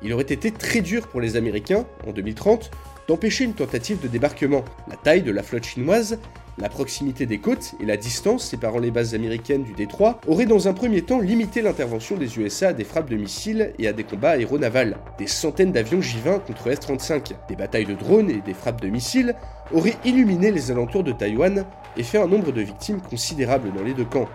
Il 0.02 0.12
aurait 0.14 0.24
été 0.24 0.52
très 0.52 0.82
dur 0.82 1.08
pour 1.08 1.22
les 1.22 1.36
Américains, 1.36 1.86
en 2.08 2.12
2030, 2.12 2.72
d'empêcher 3.08 3.44
une 3.44 3.54
tentative 3.54 4.02
de 4.02 4.08
débarquement. 4.08 4.66
La 4.90 4.96
taille 4.96 5.22
de 5.22 5.32
la 5.32 5.44
flotte 5.44 5.66
chinoise 5.66 6.20
la 6.58 6.70
proximité 6.70 7.26
des 7.26 7.40
côtes 7.40 7.76
et 7.82 7.86
la 7.86 7.98
distance 7.98 8.46
séparant 8.46 8.80
les 8.80 8.92
bases 8.92 9.14
américaines 9.14 9.64
du 9.64 9.74
détroit 9.74 10.22
auraient 10.26 10.46
dans 10.46 10.70
un 10.70 10.74
premier 10.74 11.02
temps 11.02 11.20
limité 11.20 11.62
l'intervention 11.62 12.16
des 12.16 12.40
USA 12.40 12.70
à 12.70 12.74
des 12.74 12.86
frappes 12.86 13.10
de 13.10 13.18
missiles 13.18 13.74
et 13.78 13.88
à 13.90 13.94
des 13.94 14.06
combats 14.06 14.32
aéronavals. 14.32 14.98
Des 15.18 15.28
centaines 15.28 15.74
d'avions 15.74 16.02
J-20 16.02 16.46
contre 16.46 16.68
S-35, 16.68 17.34
des 17.50 17.56
batailles 17.58 17.86
de 17.86 17.94
drones 17.94 18.30
et 18.30 18.42
des 18.42 18.54
frappes 18.54 18.82
de 18.82 18.88
missiles 18.88 19.36
auraient 19.74 19.98
illuminé 20.06 20.52
les 20.52 20.72
alentours 20.72 21.04
de 21.04 21.12
Taïwan 21.12 21.66
et 21.98 22.04
fait 22.04 22.20
un 22.20 22.28
nombre 22.28 22.54
de 22.54 22.62
victimes 22.62 23.02
considérable 23.02 23.74
dans 23.76 23.84
les 23.84 23.94
deux 23.94 24.06
camps. 24.06 24.30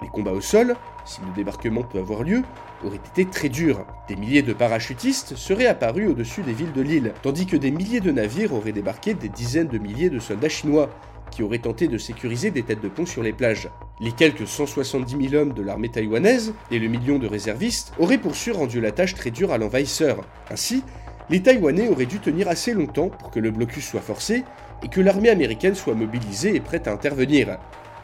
Les 0.00 0.08
combats 0.08 0.30
au 0.30 0.40
sol, 0.40 0.76
si 1.04 1.20
le 1.22 1.34
débarquement 1.34 1.82
peut 1.82 1.98
avoir 1.98 2.22
lieu, 2.22 2.42
auraient 2.84 3.00
été 3.12 3.24
très 3.24 3.48
durs. 3.48 3.84
Des 4.06 4.14
milliers 4.14 4.42
de 4.42 4.52
parachutistes 4.52 5.34
seraient 5.34 5.66
apparus 5.66 6.08
au-dessus 6.08 6.42
des 6.42 6.52
villes 6.52 6.72
de 6.72 6.82
l'île, 6.82 7.14
tandis 7.22 7.46
que 7.46 7.56
des 7.56 7.72
milliers 7.72 7.98
de 7.98 8.12
navires 8.12 8.54
auraient 8.54 8.70
débarqué 8.70 9.14
des 9.14 9.28
dizaines 9.28 9.66
de 9.66 9.78
milliers 9.78 10.10
de 10.10 10.20
soldats 10.20 10.48
chinois, 10.48 10.88
qui 11.30 11.42
auraient 11.42 11.58
tenté 11.58 11.88
de 11.88 11.98
sécuriser 11.98 12.50
des 12.50 12.62
têtes 12.62 12.82
de 12.82 12.88
pont 12.88 13.06
sur 13.06 13.22
les 13.22 13.32
plages. 13.32 13.68
Les 14.00 14.12
quelques 14.12 14.46
170 14.46 15.30
000 15.30 15.42
hommes 15.42 15.54
de 15.54 15.62
l'armée 15.62 15.88
taïwanaise 15.88 16.54
et 16.70 16.78
le 16.78 16.88
million 16.88 17.18
de 17.18 17.26
réservistes 17.26 17.92
auraient 17.98 18.18
pour 18.18 18.34
sûr 18.34 18.56
rendu 18.56 18.80
la 18.80 18.92
tâche 18.92 19.14
très 19.14 19.30
dure 19.30 19.52
à 19.52 19.58
l'envahisseur. 19.58 20.24
Ainsi, 20.50 20.82
les 21.30 21.42
Taïwanais 21.42 21.88
auraient 21.88 22.06
dû 22.06 22.20
tenir 22.20 22.48
assez 22.48 22.72
longtemps 22.72 23.10
pour 23.10 23.30
que 23.30 23.38
le 23.38 23.50
blocus 23.50 23.86
soit 23.86 24.00
forcé 24.00 24.44
et 24.82 24.88
que 24.88 25.00
l'armée 25.00 25.28
américaine 25.28 25.74
soit 25.74 25.94
mobilisée 25.94 26.54
et 26.54 26.60
prête 26.60 26.88
à 26.88 26.92
intervenir. 26.92 27.58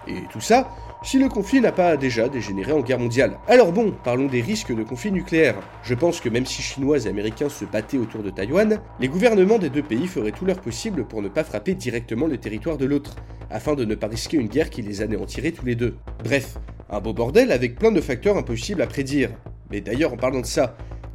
Et 0.06 0.22
tout 0.30 0.40
ça 0.40 0.70
si 1.04 1.18
le 1.18 1.28
conflit 1.28 1.60
n'a 1.60 1.70
pas 1.70 1.98
déjà 1.98 2.30
dégénéré 2.30 2.72
en 2.72 2.80
guerre 2.80 2.98
mondiale. 2.98 3.38
Alors 3.46 3.72
bon, 3.72 3.94
parlons 4.04 4.26
des 4.26 4.40
risques 4.40 4.74
de 4.74 4.82
conflit 4.82 5.12
nucléaire. 5.12 5.56
Je 5.82 5.94
pense 5.94 6.18
que 6.18 6.30
même 6.30 6.46
si 6.46 6.62
Chinois 6.62 7.04
et 7.04 7.08
Américains 7.08 7.50
se 7.50 7.66
battaient 7.66 7.98
autour 7.98 8.22
de 8.22 8.30
Taïwan, 8.30 8.80
les 9.00 9.08
gouvernements 9.08 9.58
des 9.58 9.68
deux 9.68 9.82
pays 9.82 10.06
feraient 10.06 10.32
tout 10.32 10.46
leur 10.46 10.60
possible 10.62 11.04
pour 11.04 11.20
ne 11.20 11.28
pas 11.28 11.44
frapper 11.44 11.74
directement 11.74 12.26
le 12.26 12.38
territoire 12.38 12.78
de 12.78 12.86
l'autre, 12.86 13.16
afin 13.50 13.74
de 13.74 13.84
ne 13.84 13.94
pas 13.94 14.06
risquer 14.06 14.38
une 14.38 14.48
guerre 14.48 14.70
qui 14.70 14.80
les 14.80 15.02
anéantirait 15.02 15.52
tous 15.52 15.66
les 15.66 15.74
deux. 15.74 15.94
Bref, 16.24 16.56
un 16.88 17.00
beau 17.00 17.12
bordel 17.12 17.52
avec 17.52 17.78
plein 17.78 17.92
de 17.92 18.00
facteurs 18.00 18.38
impossibles 18.38 18.80
à 18.80 18.86
prédire. 18.86 19.28
Mais 19.70 19.82
d'ailleurs, 19.82 20.14
en 20.14 20.16
parlant 20.16 20.40
de 20.40 20.46
ça, 20.46 20.74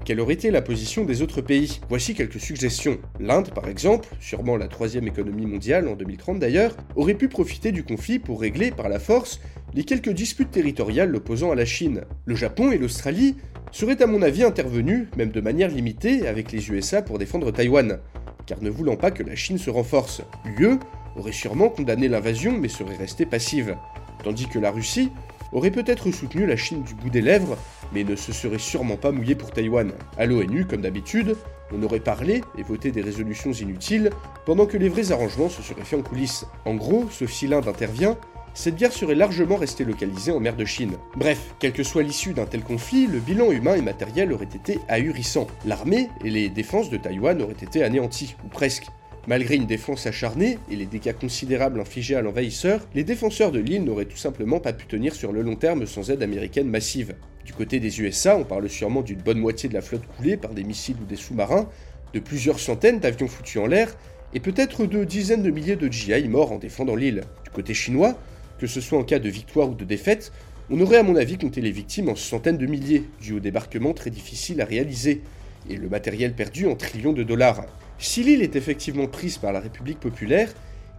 quelle 0.10 0.22
aurait 0.22 0.34
été 0.34 0.50
la 0.50 0.64
position 0.64 1.06
des 1.06 1.22
autres 1.22 1.40
pays 1.40 1.82
Voici 1.88 2.16
quelques 2.16 2.40
suggestions. 2.40 2.98
L'Inde, 3.20 3.54
par 3.54 3.68
exemple, 3.68 4.10
sûrement 4.20 4.58
la 4.58 4.68
troisième 4.68 5.08
économie 5.08 5.46
mondiale 5.46 5.88
en 5.88 5.96
2030 5.96 6.40
d'ailleurs, 6.40 6.76
aurait 6.96 7.14
pu 7.14 7.28
profiter 7.28 7.72
du 7.72 7.84
conflit 7.84 8.18
pour 8.18 8.42
régler 8.42 8.72
par 8.72 8.90
la 8.90 8.98
force 8.98 9.40
les 9.76 9.84
quelques 9.84 10.10
disputes 10.10 10.50
territoriales 10.50 11.12
l'opposant 11.12 11.52
à 11.52 11.56
la 11.56 11.66
Chine. 11.66 12.06
Le 12.26 12.34
Japon 12.34 12.72
et 12.72 12.80
l'Australie 12.80 13.36
seraient 13.72 14.02
à 14.02 14.08
mon 14.08 14.24
avis 14.24 14.42
intervenus, 14.44 15.06
même 15.16 15.30
de 15.30 15.42
manière 15.42 15.70
limitée, 15.70 16.28
avec 16.28 16.52
les 16.52 16.72
USA 16.72 17.04
pour 17.04 17.20
défendre 17.20 17.52
Taïwan, 17.52 18.00
car 18.48 18.64
ne 18.64 18.72
voulant 18.72 18.98
pas 18.98 19.12
que 19.12 19.22
la 19.22 19.36
Chine 19.36 19.60
se 19.60 19.70
renforce. 19.70 20.24
L'UE 20.58 20.80
aurait 21.18 21.34
sûrement 21.34 21.70
condamné 21.70 22.08
l'invasion 22.08 22.58
mais 22.58 22.68
serait 22.68 22.98
restée 22.98 23.28
passive, 23.28 23.78
tandis 24.24 24.48
que 24.48 24.58
la 24.58 24.72
Russie 24.72 25.12
aurait 25.52 25.72
peut-être 25.72 26.12
soutenu 26.12 26.46
la 26.46 26.58
Chine 26.58 26.84
du 26.84 26.94
bout 26.94 27.10
des 27.10 27.22
lèvres, 27.22 27.58
mais 27.94 28.04
ne 28.04 28.16
se 28.16 28.34
serait 28.34 28.60
sûrement 28.60 28.98
pas 28.98 29.12
mouillé 29.12 29.36
pour 29.36 29.52
Taïwan. 29.52 29.92
À 30.18 30.26
l'ONU, 30.26 30.66
comme 30.66 30.82
d'habitude, 30.82 31.36
on 31.72 31.84
aurait 31.84 32.00
parlé 32.00 32.42
et 32.58 32.64
voté 32.64 32.92
des 32.92 33.02
résolutions 33.02 33.52
inutiles, 33.52 34.10
pendant 34.46 34.66
que 34.66 34.78
les 34.78 34.90
vrais 34.90 35.12
arrangements 35.12 35.50
se 35.50 35.62
seraient 35.62 35.84
faits 35.84 36.00
en 36.00 36.04
coulisses. 36.04 36.46
En 36.66 36.76
gros, 36.76 37.08
si 37.10 37.48
l'Inde 37.48 37.68
intervient, 37.68 38.18
cette 38.54 38.76
guerre 38.76 38.92
serait 38.92 39.16
largement 39.16 39.56
restée 39.56 39.86
localisée 39.86 40.32
en 40.32 40.40
mer 40.40 40.56
de 40.56 40.66
Chine. 40.66 40.98
Bref, 41.16 41.54
quelle 41.60 41.72
que 41.72 41.84
soit 41.84 42.04
l'issue 42.04 42.34
d'un 42.34 42.46
tel 42.46 42.62
conflit, 42.62 43.08
le 43.08 43.20
bilan 43.20 43.52
humain 43.52 43.76
et 43.76 43.82
matériel 43.82 44.34
aurait 44.34 44.46
été 44.46 44.80
ahurissant. 44.88 45.48
L'armée 45.66 46.10
et 46.26 46.30
les 46.30 46.50
défenses 46.50 46.90
de 46.90 46.98
Taïwan 46.98 47.42
auraient 47.42 47.54
été 47.54 47.84
anéanties, 47.84 48.36
ou 48.44 48.48
presque. 48.48 48.88
Malgré 49.28 49.56
une 49.56 49.68
défense 49.68 50.08
acharnée 50.08 50.58
et 50.72 50.76
les 50.76 50.86
dégâts 50.86 51.14
considérables 51.14 51.80
infligés 51.80 52.16
à 52.16 52.22
l'envahisseur, 52.22 52.88
les 52.96 53.04
défenseurs 53.04 53.52
de 53.52 53.60
l'île 53.60 53.84
n'auraient 53.84 54.06
tout 54.06 54.18
simplement 54.18 54.60
pas 54.60 54.74
pu 54.74 54.88
tenir 54.88 55.14
sur 55.14 55.32
le 55.32 55.42
long 55.42 55.56
terme 55.56 55.86
sans 55.86 56.10
aide 56.10 56.24
américaine 56.24 56.70
massive. 56.70 57.16
Du 57.46 57.54
côté 57.54 57.80
des 57.80 58.00
USA, 58.02 58.38
on 58.38 58.44
parle 58.44 58.70
sûrement 58.70 59.02
d'une 59.02 59.22
bonne 59.22 59.40
moitié 59.40 59.70
de 59.70 59.74
la 59.74 59.82
flotte 59.82 60.08
coulée 60.18 60.38
par 60.38 60.54
des 60.54 60.64
missiles 60.64 60.96
ou 61.02 61.06
des 61.06 61.16
sous-marins, 61.16 61.70
de 62.14 62.20
plusieurs 62.20 62.60
centaines 62.60 63.00
d'avions 63.00 63.28
foutus 63.28 63.62
en 63.62 63.68
l'air, 63.68 63.96
et 64.34 64.40
peut-être 64.40 64.86
de 64.86 65.04
dizaines 65.04 65.44
de 65.44 65.52
milliers 65.52 65.76
de 65.76 65.92
GI 65.92 66.28
morts 66.28 66.52
en 66.52 66.58
défendant 66.58 66.96
l'île. 66.96 67.22
Du 67.44 67.50
côté 67.52 67.74
chinois, 67.74 68.18
que 68.58 68.68
ce 68.68 68.82
soit 68.82 69.00
en 69.00 69.04
cas 69.04 69.20
de 69.20 69.30
victoire 69.30 69.70
ou 69.70 69.76
de 69.76 69.86
défaite, 69.86 70.32
on 70.70 70.80
aurait 70.82 70.98
à 70.98 71.04
mon 71.04 71.16
avis 71.16 71.38
compté 71.38 71.62
les 71.62 71.72
victimes 71.72 72.10
en 72.10 72.16
centaines 72.16 72.58
de 72.58 72.68
milliers, 72.68 73.04
dû 73.22 73.34
au 73.34 73.40
débarquement 73.40 73.94
très 73.94 74.12
difficile 74.12 74.62
à 74.62 74.66
réaliser, 74.66 75.22
et 75.70 75.76
le 75.76 75.90
matériel 75.90 76.34
perdu 76.34 76.68
en 76.68 76.76
trillions 76.76 77.14
de 77.14 77.24
dollars. 77.24 77.66
Si 78.02 78.24
l'île 78.24 78.42
est 78.42 78.56
effectivement 78.56 79.08
prise 79.08 79.38
par 79.38 79.52
la 79.52 79.60
République 79.60 80.00
populaire, 80.00 80.54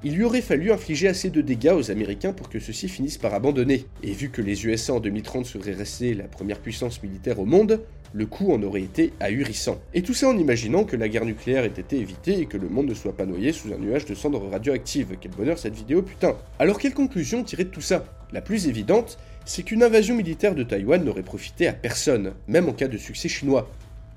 il 0.04 0.14
lui 0.14 0.24
aurait 0.24 0.42
fallu 0.42 0.70
infliger 0.70 1.08
assez 1.08 1.30
de 1.30 1.40
dégâts 1.40 1.72
aux 1.74 1.90
Américains 1.90 2.34
pour 2.34 2.50
que 2.50 2.60
ceux-ci 2.60 2.88
finissent 2.88 3.16
par 3.16 3.32
abandonner. 3.32 3.86
Et 4.02 4.12
vu 4.12 4.28
que 4.28 4.42
les 4.42 4.66
USA 4.66 4.92
en 4.92 5.00
2030 5.00 5.46
seraient 5.46 5.72
restés 5.72 6.12
la 6.12 6.24
première 6.24 6.58
puissance 6.58 7.02
militaire 7.02 7.38
au 7.38 7.46
monde, 7.46 7.80
le 8.12 8.26
coût 8.26 8.52
en 8.52 8.62
aurait 8.62 8.82
été 8.82 9.14
ahurissant. 9.18 9.80
Et 9.94 10.02
tout 10.02 10.12
ça 10.12 10.28
en 10.28 10.36
imaginant 10.36 10.84
que 10.84 10.96
la 10.96 11.08
guerre 11.08 11.24
nucléaire 11.24 11.64
ait 11.64 11.68
été 11.68 11.98
évitée 11.98 12.38
et 12.38 12.46
que 12.46 12.58
le 12.58 12.68
monde 12.68 12.88
ne 12.88 12.94
soit 12.94 13.16
pas 13.16 13.24
noyé 13.24 13.52
sous 13.52 13.72
un 13.72 13.78
nuage 13.78 14.04
de 14.04 14.14
cendres 14.14 14.46
radioactives. 14.50 15.16
Quel 15.18 15.32
bonheur 15.32 15.58
cette 15.58 15.74
vidéo, 15.74 16.02
putain 16.02 16.36
Alors 16.58 16.78
quelle 16.78 16.94
conclusion 16.94 17.44
tirer 17.44 17.64
de 17.64 17.70
tout 17.70 17.80
ça? 17.80 18.04
La 18.32 18.42
plus 18.42 18.68
évidente, 18.68 19.18
c'est 19.46 19.62
qu'une 19.62 19.82
invasion 19.82 20.14
militaire 20.14 20.54
de 20.54 20.64
Taïwan 20.64 21.02
n'aurait 21.02 21.22
profité 21.22 21.66
à 21.66 21.72
personne, 21.72 22.34
même 22.46 22.68
en 22.68 22.72
cas 22.74 22.88
de 22.88 22.98
succès 22.98 23.28
chinois. 23.28 23.70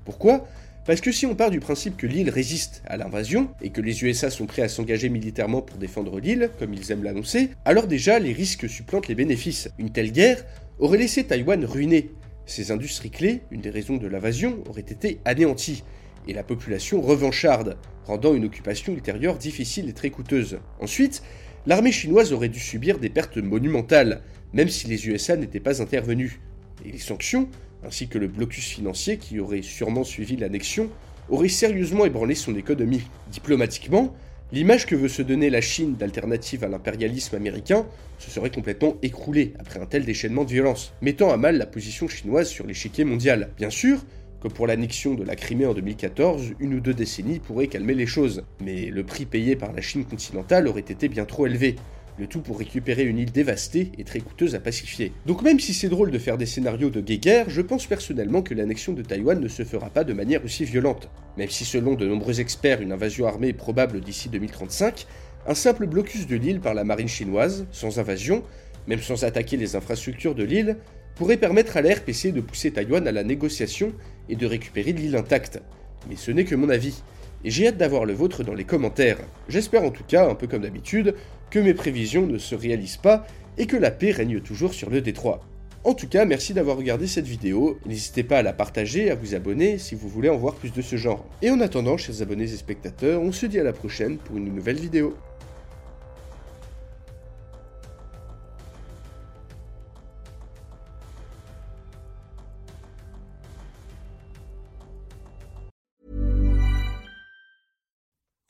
Pourquoi? 0.04 0.46
Parce 0.86 1.00
que 1.00 1.12
si 1.12 1.24
on 1.24 1.34
part 1.34 1.50
du 1.50 1.60
principe 1.60 1.96
que 1.96 2.06
l'île 2.06 2.28
résiste 2.28 2.82
à 2.86 2.96
l'invasion, 2.96 3.50
et 3.62 3.70
que 3.70 3.80
les 3.80 4.04
USA 4.04 4.28
sont 4.30 4.46
prêts 4.46 4.62
à 4.62 4.68
s'engager 4.68 5.08
militairement 5.08 5.62
pour 5.62 5.78
défendre 5.78 6.20
l'île, 6.20 6.50
comme 6.58 6.74
ils 6.74 6.92
aiment 6.92 7.04
l'annoncer, 7.04 7.50
alors 7.64 7.86
déjà 7.86 8.18
les 8.18 8.32
risques 8.32 8.68
supplantent 8.68 9.08
les 9.08 9.14
bénéfices. 9.14 9.70
Une 9.78 9.90
telle 9.90 10.12
guerre 10.12 10.44
aurait 10.78 10.98
laissé 10.98 11.24
Taïwan 11.24 11.64
ruiné. 11.64 12.10
Ses 12.46 12.70
industries 12.70 13.10
clés, 13.10 13.40
une 13.50 13.62
des 13.62 13.70
raisons 13.70 13.96
de 13.96 14.06
l'invasion, 14.06 14.62
auraient 14.68 14.82
été 14.82 15.20
anéanties, 15.24 15.84
et 16.28 16.34
la 16.34 16.42
population 16.42 17.00
revancharde, 17.00 17.78
rendant 18.04 18.34
une 18.34 18.44
occupation 18.44 18.92
ultérieure 18.92 19.38
difficile 19.38 19.88
et 19.88 19.94
très 19.94 20.10
coûteuse. 20.10 20.58
Ensuite, 20.80 21.22
l'armée 21.66 21.92
chinoise 21.92 22.32
aurait 22.34 22.48
dû 22.50 22.60
subir 22.60 22.98
des 22.98 23.08
pertes 23.08 23.38
monumentales, 23.38 24.20
même 24.52 24.68
si 24.68 24.86
les 24.86 25.08
USA 25.08 25.36
n'étaient 25.36 25.60
pas 25.60 25.80
intervenus. 25.80 26.40
Et 26.84 26.92
les 26.92 26.98
sanctions 26.98 27.48
ainsi 27.86 28.08
que 28.08 28.18
le 28.18 28.28
blocus 28.28 28.66
financier 28.66 29.18
qui 29.18 29.40
aurait 29.40 29.62
sûrement 29.62 30.04
suivi 30.04 30.36
l'annexion, 30.36 30.90
aurait 31.28 31.48
sérieusement 31.48 32.04
ébranlé 32.04 32.34
son 32.34 32.54
économie. 32.54 33.02
Diplomatiquement, 33.30 34.14
l'image 34.52 34.86
que 34.86 34.94
veut 34.94 35.08
se 35.08 35.22
donner 35.22 35.50
la 35.50 35.60
Chine 35.60 35.96
d'alternative 35.96 36.64
à 36.64 36.68
l'impérialisme 36.68 37.36
américain 37.36 37.86
se 38.18 38.30
serait 38.30 38.50
complètement 38.50 38.96
écroulée 39.02 39.54
après 39.58 39.80
un 39.80 39.86
tel 39.86 40.04
déchaînement 40.04 40.44
de 40.44 40.50
violence, 40.50 40.92
mettant 41.02 41.30
à 41.30 41.36
mal 41.36 41.56
la 41.56 41.66
position 41.66 42.08
chinoise 42.08 42.48
sur 42.48 42.66
l'échiquier 42.66 43.04
mondial. 43.04 43.50
Bien 43.56 43.70
sûr, 43.70 44.04
Comme 44.44 44.52
pour 44.52 44.66
l'annexion 44.66 45.14
de 45.14 45.24
la 45.24 45.36
Crimée 45.36 45.64
en 45.64 45.72
2014, 45.72 46.52
une 46.60 46.74
ou 46.74 46.80
deux 46.80 46.92
décennies 46.92 47.38
pourraient 47.38 47.66
calmer 47.66 47.94
les 47.94 48.06
choses, 48.06 48.44
mais 48.60 48.90
le 48.90 49.02
prix 49.02 49.24
payé 49.24 49.56
par 49.56 49.72
la 49.72 49.80
Chine 49.80 50.04
continentale 50.04 50.68
aurait 50.68 50.82
été 50.82 51.08
bien 51.08 51.24
trop 51.24 51.46
élevé. 51.46 51.76
Le 52.16 52.28
tout 52.28 52.40
pour 52.40 52.58
récupérer 52.58 53.02
une 53.02 53.18
île 53.18 53.32
dévastée 53.32 53.90
et 53.98 54.04
très 54.04 54.20
coûteuse 54.20 54.54
à 54.54 54.60
pacifier. 54.60 55.12
Donc 55.26 55.42
même 55.42 55.58
si 55.58 55.74
c'est 55.74 55.88
drôle 55.88 56.12
de 56.12 56.18
faire 56.18 56.38
des 56.38 56.46
scénarios 56.46 56.90
de 56.90 57.00
guerre, 57.00 57.50
je 57.50 57.60
pense 57.60 57.86
personnellement 57.86 58.40
que 58.40 58.54
l'annexion 58.54 58.92
de 58.92 59.02
Taïwan 59.02 59.40
ne 59.40 59.48
se 59.48 59.64
fera 59.64 59.90
pas 59.90 60.04
de 60.04 60.12
manière 60.12 60.44
aussi 60.44 60.64
violente. 60.64 61.10
Même 61.36 61.50
si 61.50 61.64
selon 61.64 61.94
de 61.94 62.06
nombreux 62.06 62.40
experts 62.40 62.80
une 62.82 62.92
invasion 62.92 63.26
armée 63.26 63.48
est 63.48 63.52
probable 63.52 64.00
d'ici 64.00 64.28
2035, 64.28 65.08
un 65.48 65.54
simple 65.54 65.86
blocus 65.88 66.28
de 66.28 66.36
l'île 66.36 66.60
par 66.60 66.74
la 66.74 66.84
marine 66.84 67.08
chinoise, 67.08 67.66
sans 67.72 67.98
invasion, 67.98 68.44
même 68.86 69.00
sans 69.00 69.24
attaquer 69.24 69.56
les 69.56 69.74
infrastructures 69.74 70.36
de 70.36 70.44
l'île, 70.44 70.76
pourrait 71.16 71.36
permettre 71.36 71.76
à 71.76 71.82
la 71.82 71.94
RPC 71.94 72.30
de 72.30 72.40
pousser 72.40 72.70
Taïwan 72.70 73.08
à 73.08 73.12
la 73.12 73.24
négociation 73.24 73.92
et 74.28 74.36
de 74.36 74.46
récupérer 74.46 74.92
l'île 74.92 75.16
intacte. 75.16 75.60
Mais 76.08 76.16
ce 76.16 76.30
n'est 76.30 76.44
que 76.44 76.54
mon 76.54 76.68
avis, 76.68 77.02
et 77.44 77.50
j'ai 77.50 77.68
hâte 77.68 77.76
d'avoir 77.76 78.06
le 78.06 78.14
vôtre 78.14 78.42
dans 78.42 78.54
les 78.54 78.64
commentaires. 78.64 79.18
J'espère 79.48 79.84
en 79.84 79.90
tout 79.90 80.04
cas, 80.04 80.28
un 80.28 80.34
peu 80.34 80.46
comme 80.46 80.62
d'habitude, 80.62 81.14
que 81.54 81.60
mes 81.60 81.72
prévisions 81.72 82.26
ne 82.26 82.36
se 82.36 82.56
réalisent 82.56 82.96
pas 82.96 83.24
et 83.58 83.66
que 83.66 83.76
la 83.76 83.92
paix 83.92 84.10
règne 84.10 84.40
toujours 84.40 84.74
sur 84.74 84.90
le 84.90 85.00
détroit. 85.00 85.40
En 85.84 85.94
tout 85.94 86.08
cas, 86.08 86.24
merci 86.24 86.52
d'avoir 86.52 86.76
regardé 86.76 87.06
cette 87.06 87.28
vidéo, 87.28 87.78
n'hésitez 87.86 88.24
pas 88.24 88.38
à 88.38 88.42
la 88.42 88.52
partager, 88.52 89.08
à 89.08 89.14
vous 89.14 89.36
abonner 89.36 89.78
si 89.78 89.94
vous 89.94 90.08
voulez 90.08 90.28
en 90.28 90.36
voir 90.36 90.56
plus 90.56 90.72
de 90.72 90.82
ce 90.82 90.96
genre. 90.96 91.24
Et 91.42 91.50
en 91.50 91.60
attendant, 91.60 91.96
chers 91.96 92.22
abonnés 92.22 92.52
et 92.52 92.56
spectateurs, 92.56 93.22
on 93.22 93.30
se 93.30 93.46
dit 93.46 93.60
à 93.60 93.62
la 93.62 93.72
prochaine 93.72 94.16
pour 94.16 94.36
une 94.36 94.52
nouvelle 94.52 94.80
vidéo. 94.80 95.14